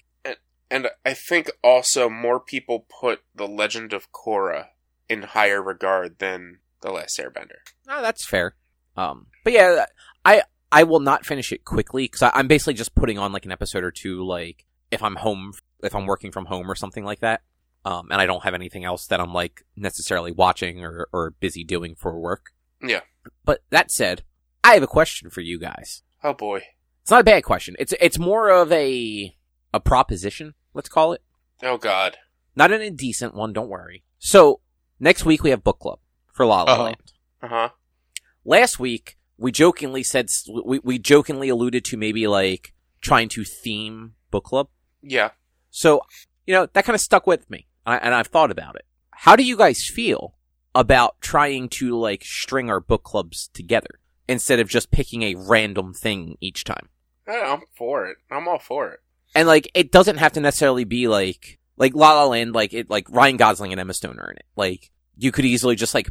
[0.71, 4.67] and I think also more people put the Legend of Korra
[5.09, 7.61] in higher regard than the Last Airbender.
[7.89, 8.55] Oh, that's fair.
[8.99, 9.87] Um, but yeah,
[10.25, 10.43] I
[10.73, 13.85] I will not finish it quickly because I'm basically just putting on like an episode
[13.85, 17.43] or two, like if I'm home, if I'm working from home or something like that.
[17.85, 21.65] Um, and I don't have anything else that I'm like necessarily watching or or busy
[21.65, 22.51] doing for work.
[22.83, 23.01] Yeah.
[23.45, 24.25] But that said,
[24.65, 26.03] I have a question for you guys.
[26.25, 26.63] Oh boy.
[27.03, 27.77] It's not a bad question.
[27.79, 29.35] It's it's more of a
[29.73, 31.23] a proposition, let's call it.
[31.63, 32.19] Oh god.
[32.57, 33.53] Not an indecent one.
[33.53, 34.03] Don't worry.
[34.19, 34.61] So
[34.99, 36.01] next week we have book club
[36.33, 36.83] for La La Uh-huh.
[36.83, 37.13] Land.
[37.43, 37.69] Uh huh.
[38.45, 40.29] Last week we jokingly said
[40.65, 44.69] we, we jokingly alluded to maybe like trying to theme book club
[45.03, 45.31] Yeah.
[45.71, 46.03] so
[46.47, 49.37] you know that kind of stuck with me I, and i've thought about it how
[49.37, 50.35] do you guys feel
[50.75, 55.93] about trying to like string our book clubs together instead of just picking a random
[55.95, 56.89] thing each time
[57.27, 58.17] I- I'm for it.
[58.31, 59.01] I'm all for it.
[59.35, 62.89] and like it doesn't have to necessarily be like like La La Land like it
[62.91, 64.47] like Ryan Gosling and Emma Stone are in it.
[64.57, 66.09] Like you could easily just like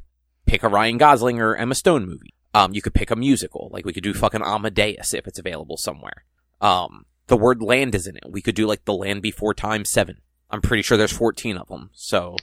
[0.48, 2.34] pick a Ryan Gosling or Emma Stone movie.
[2.54, 3.70] Um you could pick a musical.
[3.72, 6.26] Like we could do fucking Amadeus if it's available somewhere.
[6.62, 8.24] Um the word land is in it.
[8.30, 10.22] We could do like the land before time 7.
[10.50, 11.90] I'm pretty sure there's 14 of them.
[11.94, 12.38] So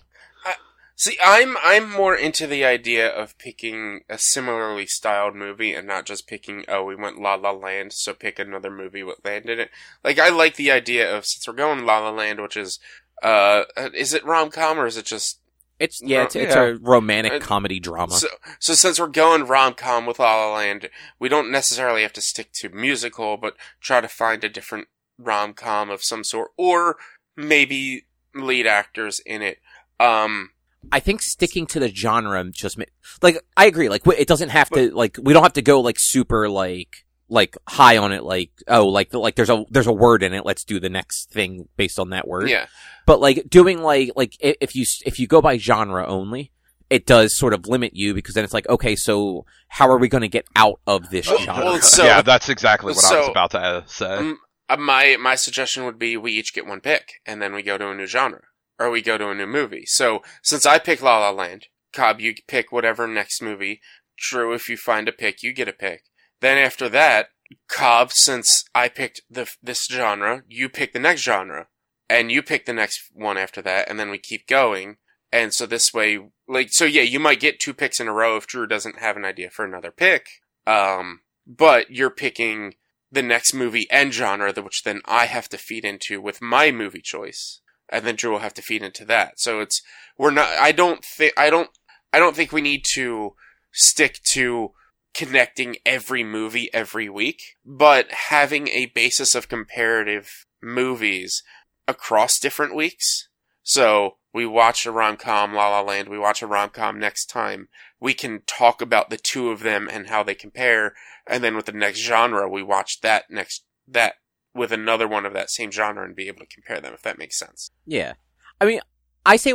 [0.97, 6.07] See, I'm I'm more into the idea of picking a similarly styled movie and not
[6.07, 9.59] just picking oh we went La La Land so pick another movie with land in
[9.59, 9.71] it.
[10.05, 12.79] Like I like the idea of since we're going La La Land, which is
[13.25, 15.41] uh is it rom com or is it just
[15.79, 16.63] it's yeah, it's, it's Yeah.
[16.63, 18.13] a romantic Uh, comedy drama.
[18.15, 18.29] So,
[18.61, 20.89] so since we're going rom com with La La Land,
[21.19, 24.89] we don't necessarily have to stick to musical, but try to find a different
[25.19, 26.97] rom com of some sort, or
[27.37, 29.59] maybe lead actors in it.
[30.01, 30.51] Um,
[30.93, 32.79] I think sticking to the genre just
[33.23, 33.89] like I agree.
[33.89, 37.05] Like it doesn't have to like we don't have to go like super like
[37.35, 38.23] like high on it.
[38.25, 40.47] Like oh like like there's a there's a word in it.
[40.47, 42.49] Let's do the next thing based on that word.
[42.49, 42.67] yeah,
[43.07, 46.53] But like doing like like if you if you go by genre only,
[46.89, 50.09] it does sort of limit you because then it's like okay, so how are we
[50.09, 51.65] going to get out of this Well, genre?
[51.65, 54.17] well, so- yeah, that's exactly what I was so- about to uh, say.
[54.17, 54.39] Um,
[54.79, 57.89] my my suggestion would be we each get one pick, and then we go to
[57.91, 58.41] a new genre.
[58.79, 59.85] or we go to a new movie.
[59.87, 63.81] So since I pick La La Land, Cobb, you pick whatever next movie.
[64.17, 66.05] Drew, if you find a pick, you get a pick.
[66.41, 67.29] Then after that,
[67.69, 71.69] Cobb, since I picked the this genre, you pick the next genre,
[72.09, 74.97] and you pick the next one after that, and then we keep going.
[75.33, 78.37] And so this way, like, so yeah, you might get two picks in a row
[78.37, 80.27] if Drew doesn't have an idea for another pick.
[80.67, 82.75] Um, but you're picking
[83.11, 87.03] the next movie and genre, which then I have to feed into with my movie
[87.03, 89.41] choice, and then Drew will have to feed into that.
[89.41, 89.83] So it's
[90.17, 90.49] we're not.
[90.49, 91.33] I don't think.
[91.37, 91.71] I don't.
[92.13, 93.35] I don't think we need to
[93.73, 94.73] stick to
[95.15, 101.43] connecting every movie every week, but having a basis of comparative movies
[101.87, 103.29] across different weeks.
[103.63, 106.09] So we watch a rom com, La La Land.
[106.09, 107.69] We watch a rom com next time.
[108.01, 110.95] We can talk about the two of them and how they compare,
[111.27, 114.15] and then with the next genre, we watch that next that
[114.55, 116.93] with another one of that same genre and be able to compare them.
[116.93, 117.71] If that makes sense.
[117.87, 118.15] Yeah,
[118.61, 118.81] I mean,
[119.25, 119.55] I say,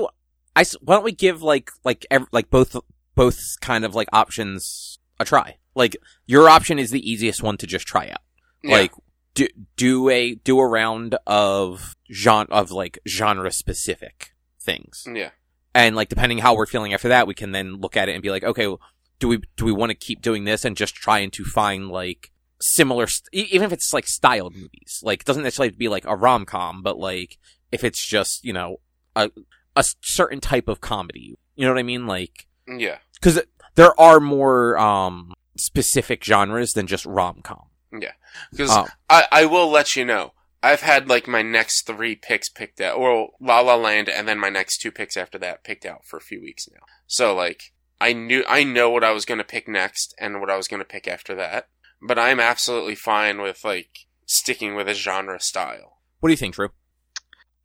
[0.56, 2.76] I why don't we give like like like both
[3.16, 5.58] both kind of like options a try?
[5.76, 8.22] Like your option is the easiest one to just try out.
[8.64, 8.74] Yeah.
[8.74, 8.92] Like
[9.34, 9.48] do
[9.78, 15.30] do a do a round of genre of like genre specific things, yeah,
[15.74, 18.24] and like depending how we're feeling after that, we can then look at it and
[18.24, 18.82] be like, okay, well,
[19.20, 22.32] do we do we want to keep doing this and just trying to find like
[22.62, 25.88] similar, st- even if it's like styled movies, like it doesn't necessarily have to be
[25.88, 27.38] like a rom com, but like
[27.72, 28.78] if it's just you know
[29.16, 29.32] a
[29.76, 32.08] a certain type of comedy, you know what I mean?
[32.08, 33.40] Like yeah, because
[33.80, 37.68] there are more um specific genres than just rom com.
[37.92, 38.12] Yeah,
[38.52, 40.34] because Um, I, I will let you know.
[40.62, 44.38] I've had like my next three picks picked out, or La La Land, and then
[44.40, 46.82] my next two picks after that picked out for a few weeks now.
[47.08, 50.50] So like, I knew I know what I was going to pick next and what
[50.52, 51.70] I was going to pick after that.
[52.02, 53.92] But I'm absolutely fine with like
[54.26, 56.00] sticking with a genre style.
[56.20, 56.70] what do you think, Drew?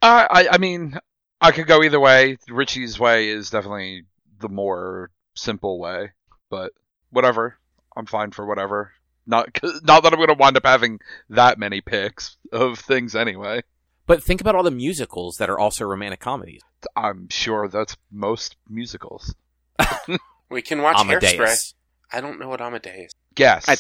[0.01, 0.99] Uh, I, I mean,
[1.41, 2.39] I could go either way.
[2.49, 4.05] Richie's way is definitely
[4.41, 6.13] the more simple way,
[6.51, 6.73] but
[7.11, 7.59] whatever.
[7.97, 8.93] I'm fine for whatever.
[9.27, 11.01] Not, 'cause- not that I'm going to wind up having
[11.31, 13.63] that many picks of things anyway.
[14.07, 16.61] But think about all the musicals that are also romantic comedies.
[16.95, 19.35] I'm sure that's most musicals.
[20.51, 21.35] We can watch Hairspray.
[21.35, 21.75] Amadeus.
[22.13, 23.11] I don't know what Amadeus.
[23.35, 23.69] Guess.
[23.69, 23.77] I-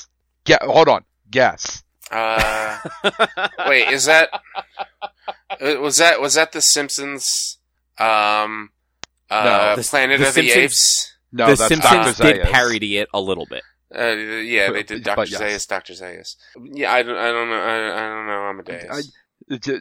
[0.46, 1.04] Ge- hold on.
[1.30, 1.84] Guess.
[2.10, 2.78] Uh,
[3.68, 4.30] wait, is that
[5.60, 7.58] uh, was that was that the Simpsons?
[7.98, 8.70] Um,
[9.30, 9.76] uh, No.
[9.76, 11.13] The- Planet The of the Apes.
[11.34, 12.34] No, the that's Simpsons Dr.
[12.34, 13.62] did parody it a little bit.
[13.94, 14.06] Uh,
[14.42, 15.02] yeah, they did.
[15.04, 15.40] Doctor yes.
[15.40, 16.36] Zaius, Doctor Zaius.
[16.62, 17.56] Yeah, I don't, I don't know.
[17.56, 19.12] I, I don't know Amadeus.
[19.50, 19.80] I- J-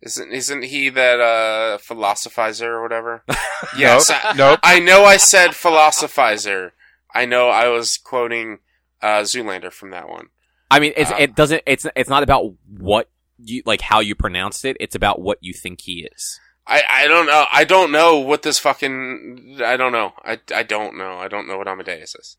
[0.00, 3.22] isn't isn't he that uh philosophizer or whatever?
[3.76, 4.18] yes, Nope.
[4.24, 4.60] I, nope.
[4.62, 5.04] I know.
[5.04, 6.70] I said philosophizer.
[7.14, 7.50] I know.
[7.50, 8.60] I was quoting
[9.02, 10.28] uh Zoolander from that one.
[10.70, 11.62] I mean, it's Um, it doesn't.
[11.66, 13.10] It's it's not about what
[13.42, 14.76] you like how you pronounced it.
[14.80, 16.40] It's about what you think he is.
[16.66, 17.44] I, I don't know.
[17.52, 19.58] I don't know what this fucking.
[19.64, 20.12] I don't know.
[20.24, 21.14] I, I don't know.
[21.18, 22.36] I don't know what Amadeus is.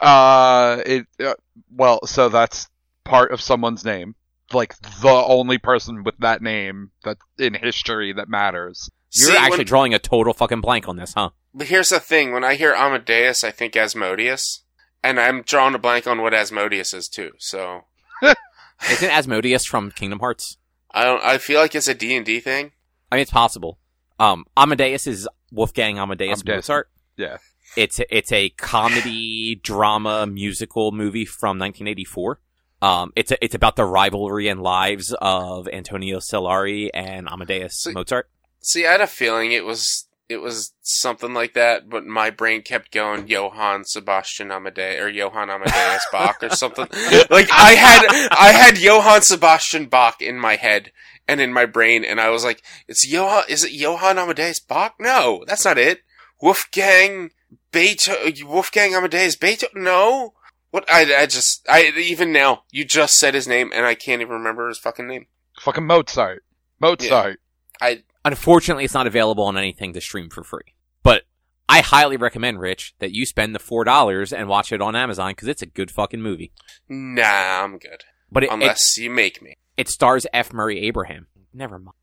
[0.00, 1.06] Uh, it.
[1.22, 1.34] Uh,
[1.74, 2.68] well, so that's
[3.04, 4.14] part of someone's name.
[4.52, 8.88] Like the only person with that name that in history that matters.
[9.12, 11.30] You're See, actually when- drawing a total fucking blank on this, huh?
[11.54, 14.62] But here's the thing: when I hear Amadeus, I think Asmodeus,
[15.02, 17.32] and I'm drawing a blank on what Asmodeus is too.
[17.38, 17.84] So
[18.90, 20.58] Isn't Asmodeus from Kingdom Hearts?
[20.92, 21.22] I don't.
[21.24, 22.72] I feel like it's a D and D thing.
[23.10, 23.78] I mean, it's possible.
[24.18, 26.68] Um, Amadeus is Wolfgang Amadeus, Amadeus.
[26.68, 26.90] Mozart.
[27.16, 27.36] Yeah.
[27.76, 32.40] It's a, it's a comedy drama musical movie from 1984.
[32.82, 37.92] Um, it's a, it's about the rivalry and lives of Antonio Salieri and Amadeus See-
[37.92, 38.28] Mozart.
[38.60, 42.62] See, I had a feeling it was it was something like that, but my brain
[42.62, 46.88] kept going Johann Sebastian Amadeus or Johann Amadeus Bach or something.
[47.30, 50.90] Like I had I had Johann Sebastian Bach in my head
[51.28, 53.44] and in my brain, and I was like, "It's Johann?
[53.48, 54.94] Is it Johann Amadeus Bach?
[54.98, 56.02] No, that's not it.
[56.40, 57.30] Wolfgang
[57.72, 58.48] Beethoven.
[58.48, 59.82] Wolfgang Amadeus Beethoven?
[59.84, 60.34] No."
[60.70, 64.20] What I, I just I even now you just said his name and I can't
[64.20, 65.26] even remember his fucking name.
[65.60, 66.44] Fucking Mozart.
[66.80, 67.40] Mozart.
[67.80, 70.74] I Unfortunately, it's not available on anything to stream for free.
[71.02, 71.22] But
[71.68, 75.30] I highly recommend, Rich, that you spend the four dollars and watch it on Amazon
[75.30, 76.52] because it's a good fucking movie.
[76.88, 78.04] nah, I'm good.
[78.30, 79.56] But it, it, Unless you make me.
[79.76, 80.52] It stars F.
[80.52, 81.26] Murray Abraham.
[81.52, 81.96] Never mind.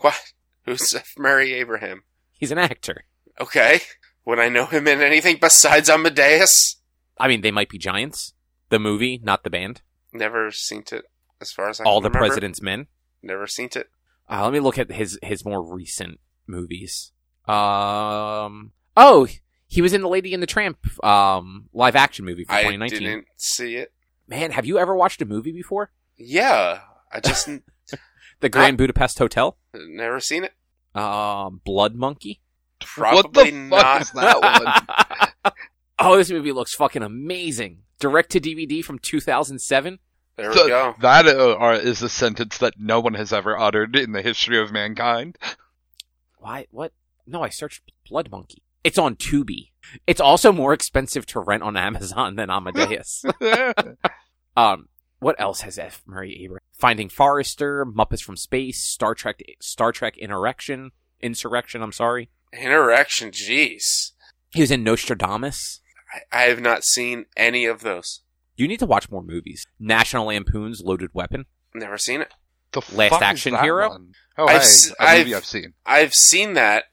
[0.00, 0.18] What?
[0.64, 1.14] Who's F.
[1.18, 2.02] Murray Abraham?
[2.32, 3.04] He's an actor.
[3.40, 3.80] Okay.
[4.24, 6.76] Would I know him in anything besides Amadeus?
[7.18, 8.34] I mean, they might be giants.
[8.68, 9.82] The movie, not the band.
[10.12, 11.04] Never seen it,
[11.40, 11.90] as far as I know.
[11.90, 12.26] All the remember.
[12.26, 12.88] President's Men.
[13.22, 13.88] Never seen it.
[14.28, 17.12] Uh, let me look at his his more recent movies.
[17.46, 18.72] Um.
[18.96, 19.28] Oh,
[19.68, 23.00] he was in the Lady and the Tramp um live action movie for I 2019.
[23.00, 23.92] didn't see it.
[24.28, 25.92] Man, have you ever watched a movie before?
[26.18, 26.80] Yeah,
[27.12, 27.48] I just
[28.40, 29.56] The Grand Budapest Hotel.
[29.74, 30.52] never seen it.
[30.94, 32.40] Um, Blood Monkey.
[32.80, 34.02] Probably fuck not.
[34.02, 34.40] is that
[35.42, 35.52] one?
[35.98, 37.82] oh, this movie looks fucking amazing.
[37.98, 39.98] Direct to DVD from 2007.
[40.36, 40.94] There we Th- go.
[41.00, 44.60] That uh, are, is a sentence that no one has ever uttered in the history
[44.60, 45.38] of mankind.
[46.38, 46.66] Why?
[46.70, 46.92] What?
[47.26, 48.62] No, I searched Blood Monkey.
[48.84, 49.70] It's on Tubi.
[50.06, 53.24] It's also more expensive to rent on Amazon than Amadeus.
[54.56, 54.88] um,
[55.18, 56.02] what else has F.
[56.06, 56.60] Murray Abraham?
[56.72, 60.90] Finding Forrester, Muppets from Space, Star Trek, Star Trek Insurrection,
[61.20, 61.82] Insurrection.
[61.82, 62.28] I'm sorry.
[62.52, 64.12] Interaction, jeez.
[64.50, 65.80] He was in Nostradamus.
[66.32, 68.20] I, I have not seen any of those.
[68.56, 69.66] You need to watch more movies.
[69.78, 71.46] National Lampoon's Loaded Weapon.
[71.74, 72.32] Never seen it.
[72.72, 73.88] the Last fuck is Action that Hero?
[73.90, 74.12] one?
[74.38, 75.72] Oh, I've hey, s- a movie I've- I've seen.
[75.84, 76.84] I've seen that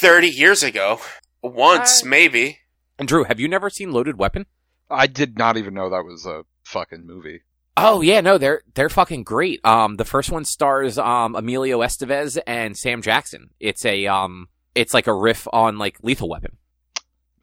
[0.00, 1.00] 30 years ago.
[1.42, 2.60] Once, I- maybe.
[2.98, 4.46] And Drew, have you never seen Loaded Weapon?
[4.90, 7.42] I did not even know that was a fucking movie.
[7.76, 9.64] Oh yeah, no, they're they're fucking great.
[9.64, 13.50] Um, the first one stars um Emilio Estevez and Sam Jackson.
[13.58, 16.56] It's a um, it's like a riff on like Lethal Weapon.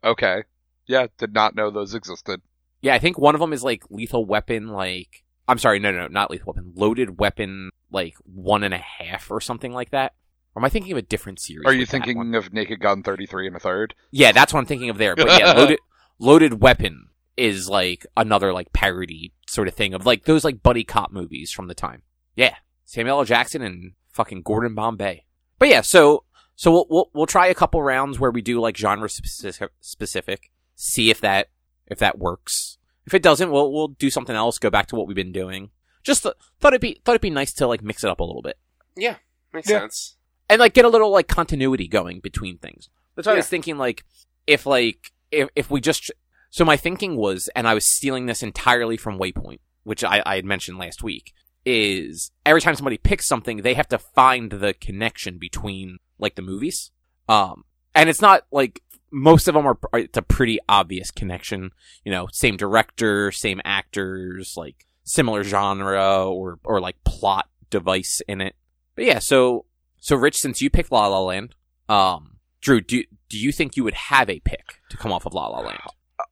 [0.03, 0.43] Okay.
[0.88, 2.41] Yeah, did not know those existed.
[2.81, 4.68] Yeah, I think one of them is like Lethal Weapon.
[4.69, 6.73] Like, I'm sorry, no, no, not Lethal Weapon.
[6.76, 10.14] Loaded Weapon, like one and a half or something like that.
[10.56, 11.65] Or am I thinking of a different series?
[11.65, 13.95] Are you thinking of Naked Gun 33 and a third?
[14.11, 15.15] Yeah, that's what I'm thinking of there.
[15.15, 15.80] But yeah, Loaded
[16.19, 17.07] Loaded Weapon
[17.38, 21.52] is like another like parody sort of thing of like those like buddy cop movies
[21.52, 22.02] from the time.
[22.36, 22.56] Yeah,
[22.86, 23.26] Samuel L.
[23.26, 25.26] Jackson and fucking Gordon Bombay.
[25.60, 26.24] But yeah, so
[26.56, 30.52] so we'll we'll, we'll try a couple rounds where we do like genre specific, specific,
[30.76, 31.49] see if that
[31.88, 32.78] if that works.
[33.06, 34.60] If it doesn't, we'll we'll do something else.
[34.60, 35.72] Go back to what we've been doing.
[36.03, 38.24] Just th- thought it'd be thought it'd be nice to like mix it up a
[38.24, 38.58] little bit
[38.95, 39.16] Yeah,
[39.53, 39.80] Makes Yeah.
[39.80, 40.16] sense.
[40.49, 42.90] and like get a little like continuity going between things.
[43.16, 44.03] That's why I was thinking like
[44.48, 46.12] if like if if we just
[46.52, 50.36] so my thinking was, and I was stealing this entirely from Waypoint, which I, I
[50.36, 51.34] had mentioned last week,
[51.65, 56.41] is every time somebody picks something, they have to find the connection between like the
[56.41, 56.91] movies.
[57.30, 57.64] Um,
[57.95, 59.78] and it's not like most of them are.
[59.94, 61.72] It's a pretty obvious connection.
[62.03, 68.41] You know, same director, same actors, like similar genre or or like plot device in
[68.41, 68.56] it.
[68.95, 69.65] But yeah, so
[69.99, 71.56] so Rich, since you picked La La Land,
[71.88, 75.34] um, Drew, do do you think you would have a pick to come off of
[75.34, 75.80] La La Land?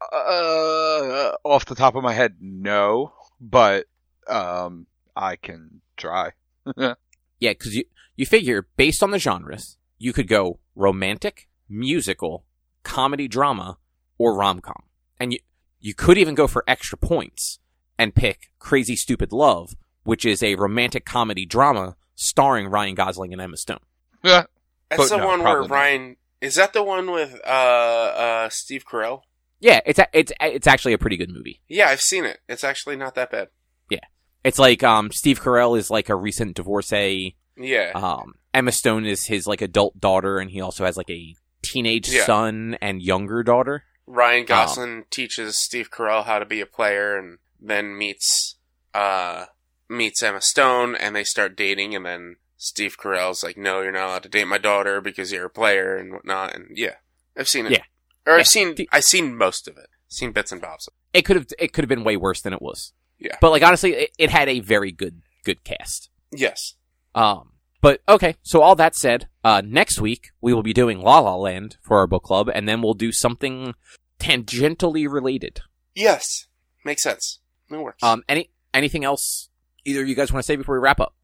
[0.01, 3.13] Uh, off the top of my head, no.
[3.41, 3.85] But
[4.27, 6.31] um, I can try.
[7.41, 7.85] Yeah, because you
[8.17, 12.43] you figure based on the genres, you could go romantic, musical,
[12.83, 13.77] comedy, drama,
[14.17, 14.83] or rom com,
[15.21, 15.39] and you
[15.79, 17.59] you could even go for extra points
[17.97, 23.41] and pick Crazy Stupid Love, which is a romantic comedy drama starring Ryan Gosling and
[23.41, 23.79] Emma Stone.
[24.21, 24.43] Yeah.
[24.89, 25.75] That's But the no, one where probably not.
[25.75, 26.15] Ryan.
[26.41, 29.21] Is that the one with uh uh Steve Carell?
[29.59, 31.61] Yeah, it's a, it's it's actually a pretty good movie.
[31.67, 32.39] Yeah, I've seen it.
[32.47, 33.49] It's actually not that bad.
[33.89, 33.99] Yeah,
[34.43, 37.35] it's like um Steve Carell is like a recent divorcee.
[37.57, 37.91] Yeah.
[37.93, 42.09] Um, Emma Stone is his like adult daughter, and he also has like a teenage
[42.09, 42.25] Yeah.
[42.25, 43.83] son and younger daughter.
[44.07, 48.55] Ryan Gosling teaches Steve Carell how to be a player, and then meets
[48.93, 49.45] uh
[49.89, 54.05] meets Emma Stone, and they start dating, and then Steve Carell's like, "No, you're not
[54.07, 56.95] allowed to date my daughter because you're a player and whatnot." And yeah,
[57.37, 57.73] I've seen it.
[57.73, 57.83] Yeah.
[58.29, 59.87] Or I've seen The- I've seen most of it.
[60.07, 60.89] Seen bits and bobs.
[61.13, 62.93] It could have it could have been way worse than it was.
[63.19, 63.37] Yeah.
[63.41, 66.09] But like honestly, it, it had a very good good cast.
[66.31, 66.75] Yes.
[67.15, 68.35] Um, but okay.
[68.43, 71.97] So all that said, uh, next week we will be doing La La Land for
[71.97, 73.73] our book club, and then we'll do something
[74.19, 75.61] tangentially related.
[75.95, 76.47] Yes.
[76.85, 77.39] Makes sense.
[77.69, 78.01] It works.
[78.03, 79.49] Um, any anything else
[79.85, 81.15] either of you guys want to say before we wrap up?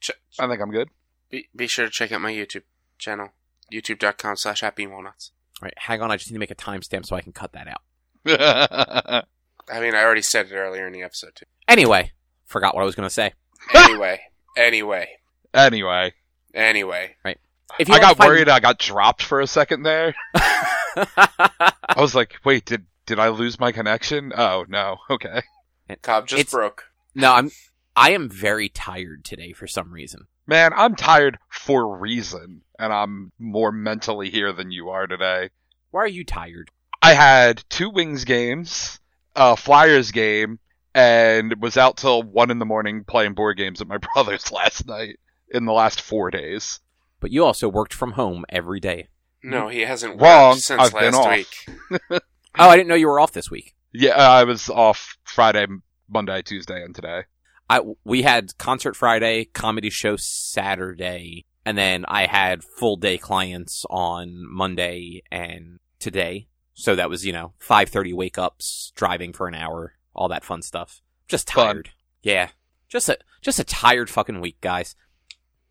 [0.00, 0.88] Ch- I think I'm good.
[1.30, 2.64] be, be sure to check out my YouTube
[2.98, 3.28] channel,
[3.72, 5.30] youtube.com slash happy walnuts.
[5.62, 6.10] All right, hang on.
[6.10, 7.82] I just need to make a timestamp so I can cut that out.
[9.70, 11.44] I mean, I already said it earlier in the episode, too.
[11.68, 12.10] Anyway,
[12.46, 13.32] forgot what I was going to say.
[13.74, 14.20] Anyway,
[14.56, 15.08] anyway,
[15.54, 16.12] anyway,
[16.52, 17.14] If anyway.
[17.24, 17.34] you
[17.78, 20.16] I wanna got find- worried I got dropped for a second there.
[20.34, 24.32] I was like, wait, did did I lose my connection?
[24.36, 24.96] Oh no.
[25.08, 25.42] Okay.
[26.02, 26.86] Cobb just It's- broke.
[27.14, 27.52] no, I'm
[27.94, 30.26] I am very tired today for some reason.
[30.48, 35.50] Man, I'm tired for reason, and I'm more mentally here than you are today.
[35.92, 36.68] Why are you tired?
[37.00, 38.98] I had two Wings games,
[39.36, 40.58] a Flyers game,
[40.92, 44.86] and was out till one in the morning playing board games at my brother's last
[44.88, 46.80] night in the last four days.
[47.20, 49.08] But you also worked from home every day.
[49.44, 50.50] No, he hasn't Wrong.
[50.50, 51.30] worked since I've been last off.
[52.10, 52.20] week.
[52.58, 53.74] Oh, I didn't know you were off this week.
[53.94, 55.66] Yeah, uh, I was off Friday,
[56.06, 57.22] Monday, Tuesday, and today.
[57.70, 63.86] I we had concert Friday, comedy show Saturday, and then I had full day clients
[63.88, 66.48] on Monday and today.
[66.74, 70.44] So that was you know five thirty wake ups, driving for an hour, all that
[70.44, 71.02] fun stuff.
[71.28, 71.66] Just Fun.
[71.66, 71.90] tired.
[72.22, 72.48] Yeah,
[72.88, 74.94] just a just a tired fucking week, guys.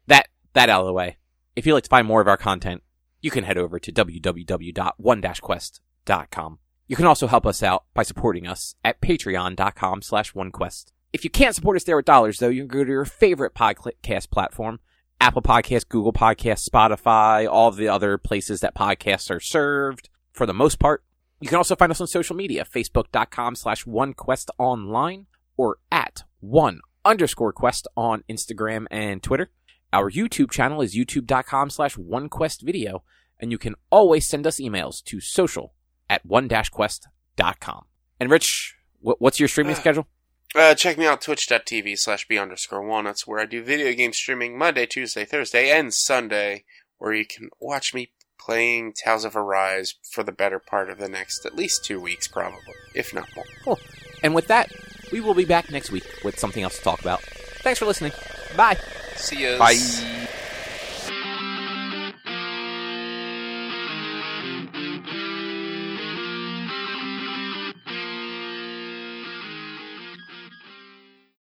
[0.07, 1.17] That that out of the way.
[1.55, 2.83] If you'd like to find more of our content,
[3.21, 6.59] you can head over to www.one-quest.com.
[6.87, 10.85] You can also help us out by supporting us at patreon.com slash onequest.
[11.13, 13.53] If you can't support us there with dollars, though, you can go to your favorite
[13.53, 14.79] podcast platform,
[15.21, 20.47] Apple Podcasts, Google Podcasts, Spotify, all of the other places that podcasts are served for
[20.47, 21.03] the most part.
[21.39, 25.27] You can also find us on social media, facebook.com slash onequestonline
[25.57, 29.51] or at one underscore quest on Instagram and Twitter.
[29.93, 33.01] Our YouTube channel is youtube.com slash onequestvideo,
[33.39, 35.75] and you can always send us emails to social
[36.09, 37.85] at one-quest.com.
[38.19, 40.07] And Rich, what's your streaming uh, schedule?
[40.53, 43.05] Uh, check me out twitch.tv slash b underscore one.
[43.05, 46.65] That's where I do video game streaming Monday, Tuesday, Thursday, and Sunday,
[46.97, 51.07] where you can watch me playing Tales of Arise for the better part of the
[51.07, 52.59] next at least two weeks, probably,
[52.93, 53.27] if not
[53.65, 53.77] more.
[54.23, 54.71] And with that,
[55.11, 57.21] we will be back next week with something else to talk about.
[57.21, 58.11] Thanks for listening.
[58.57, 58.77] Bye.
[59.15, 59.57] See ya.
[59.57, 60.27] Bye.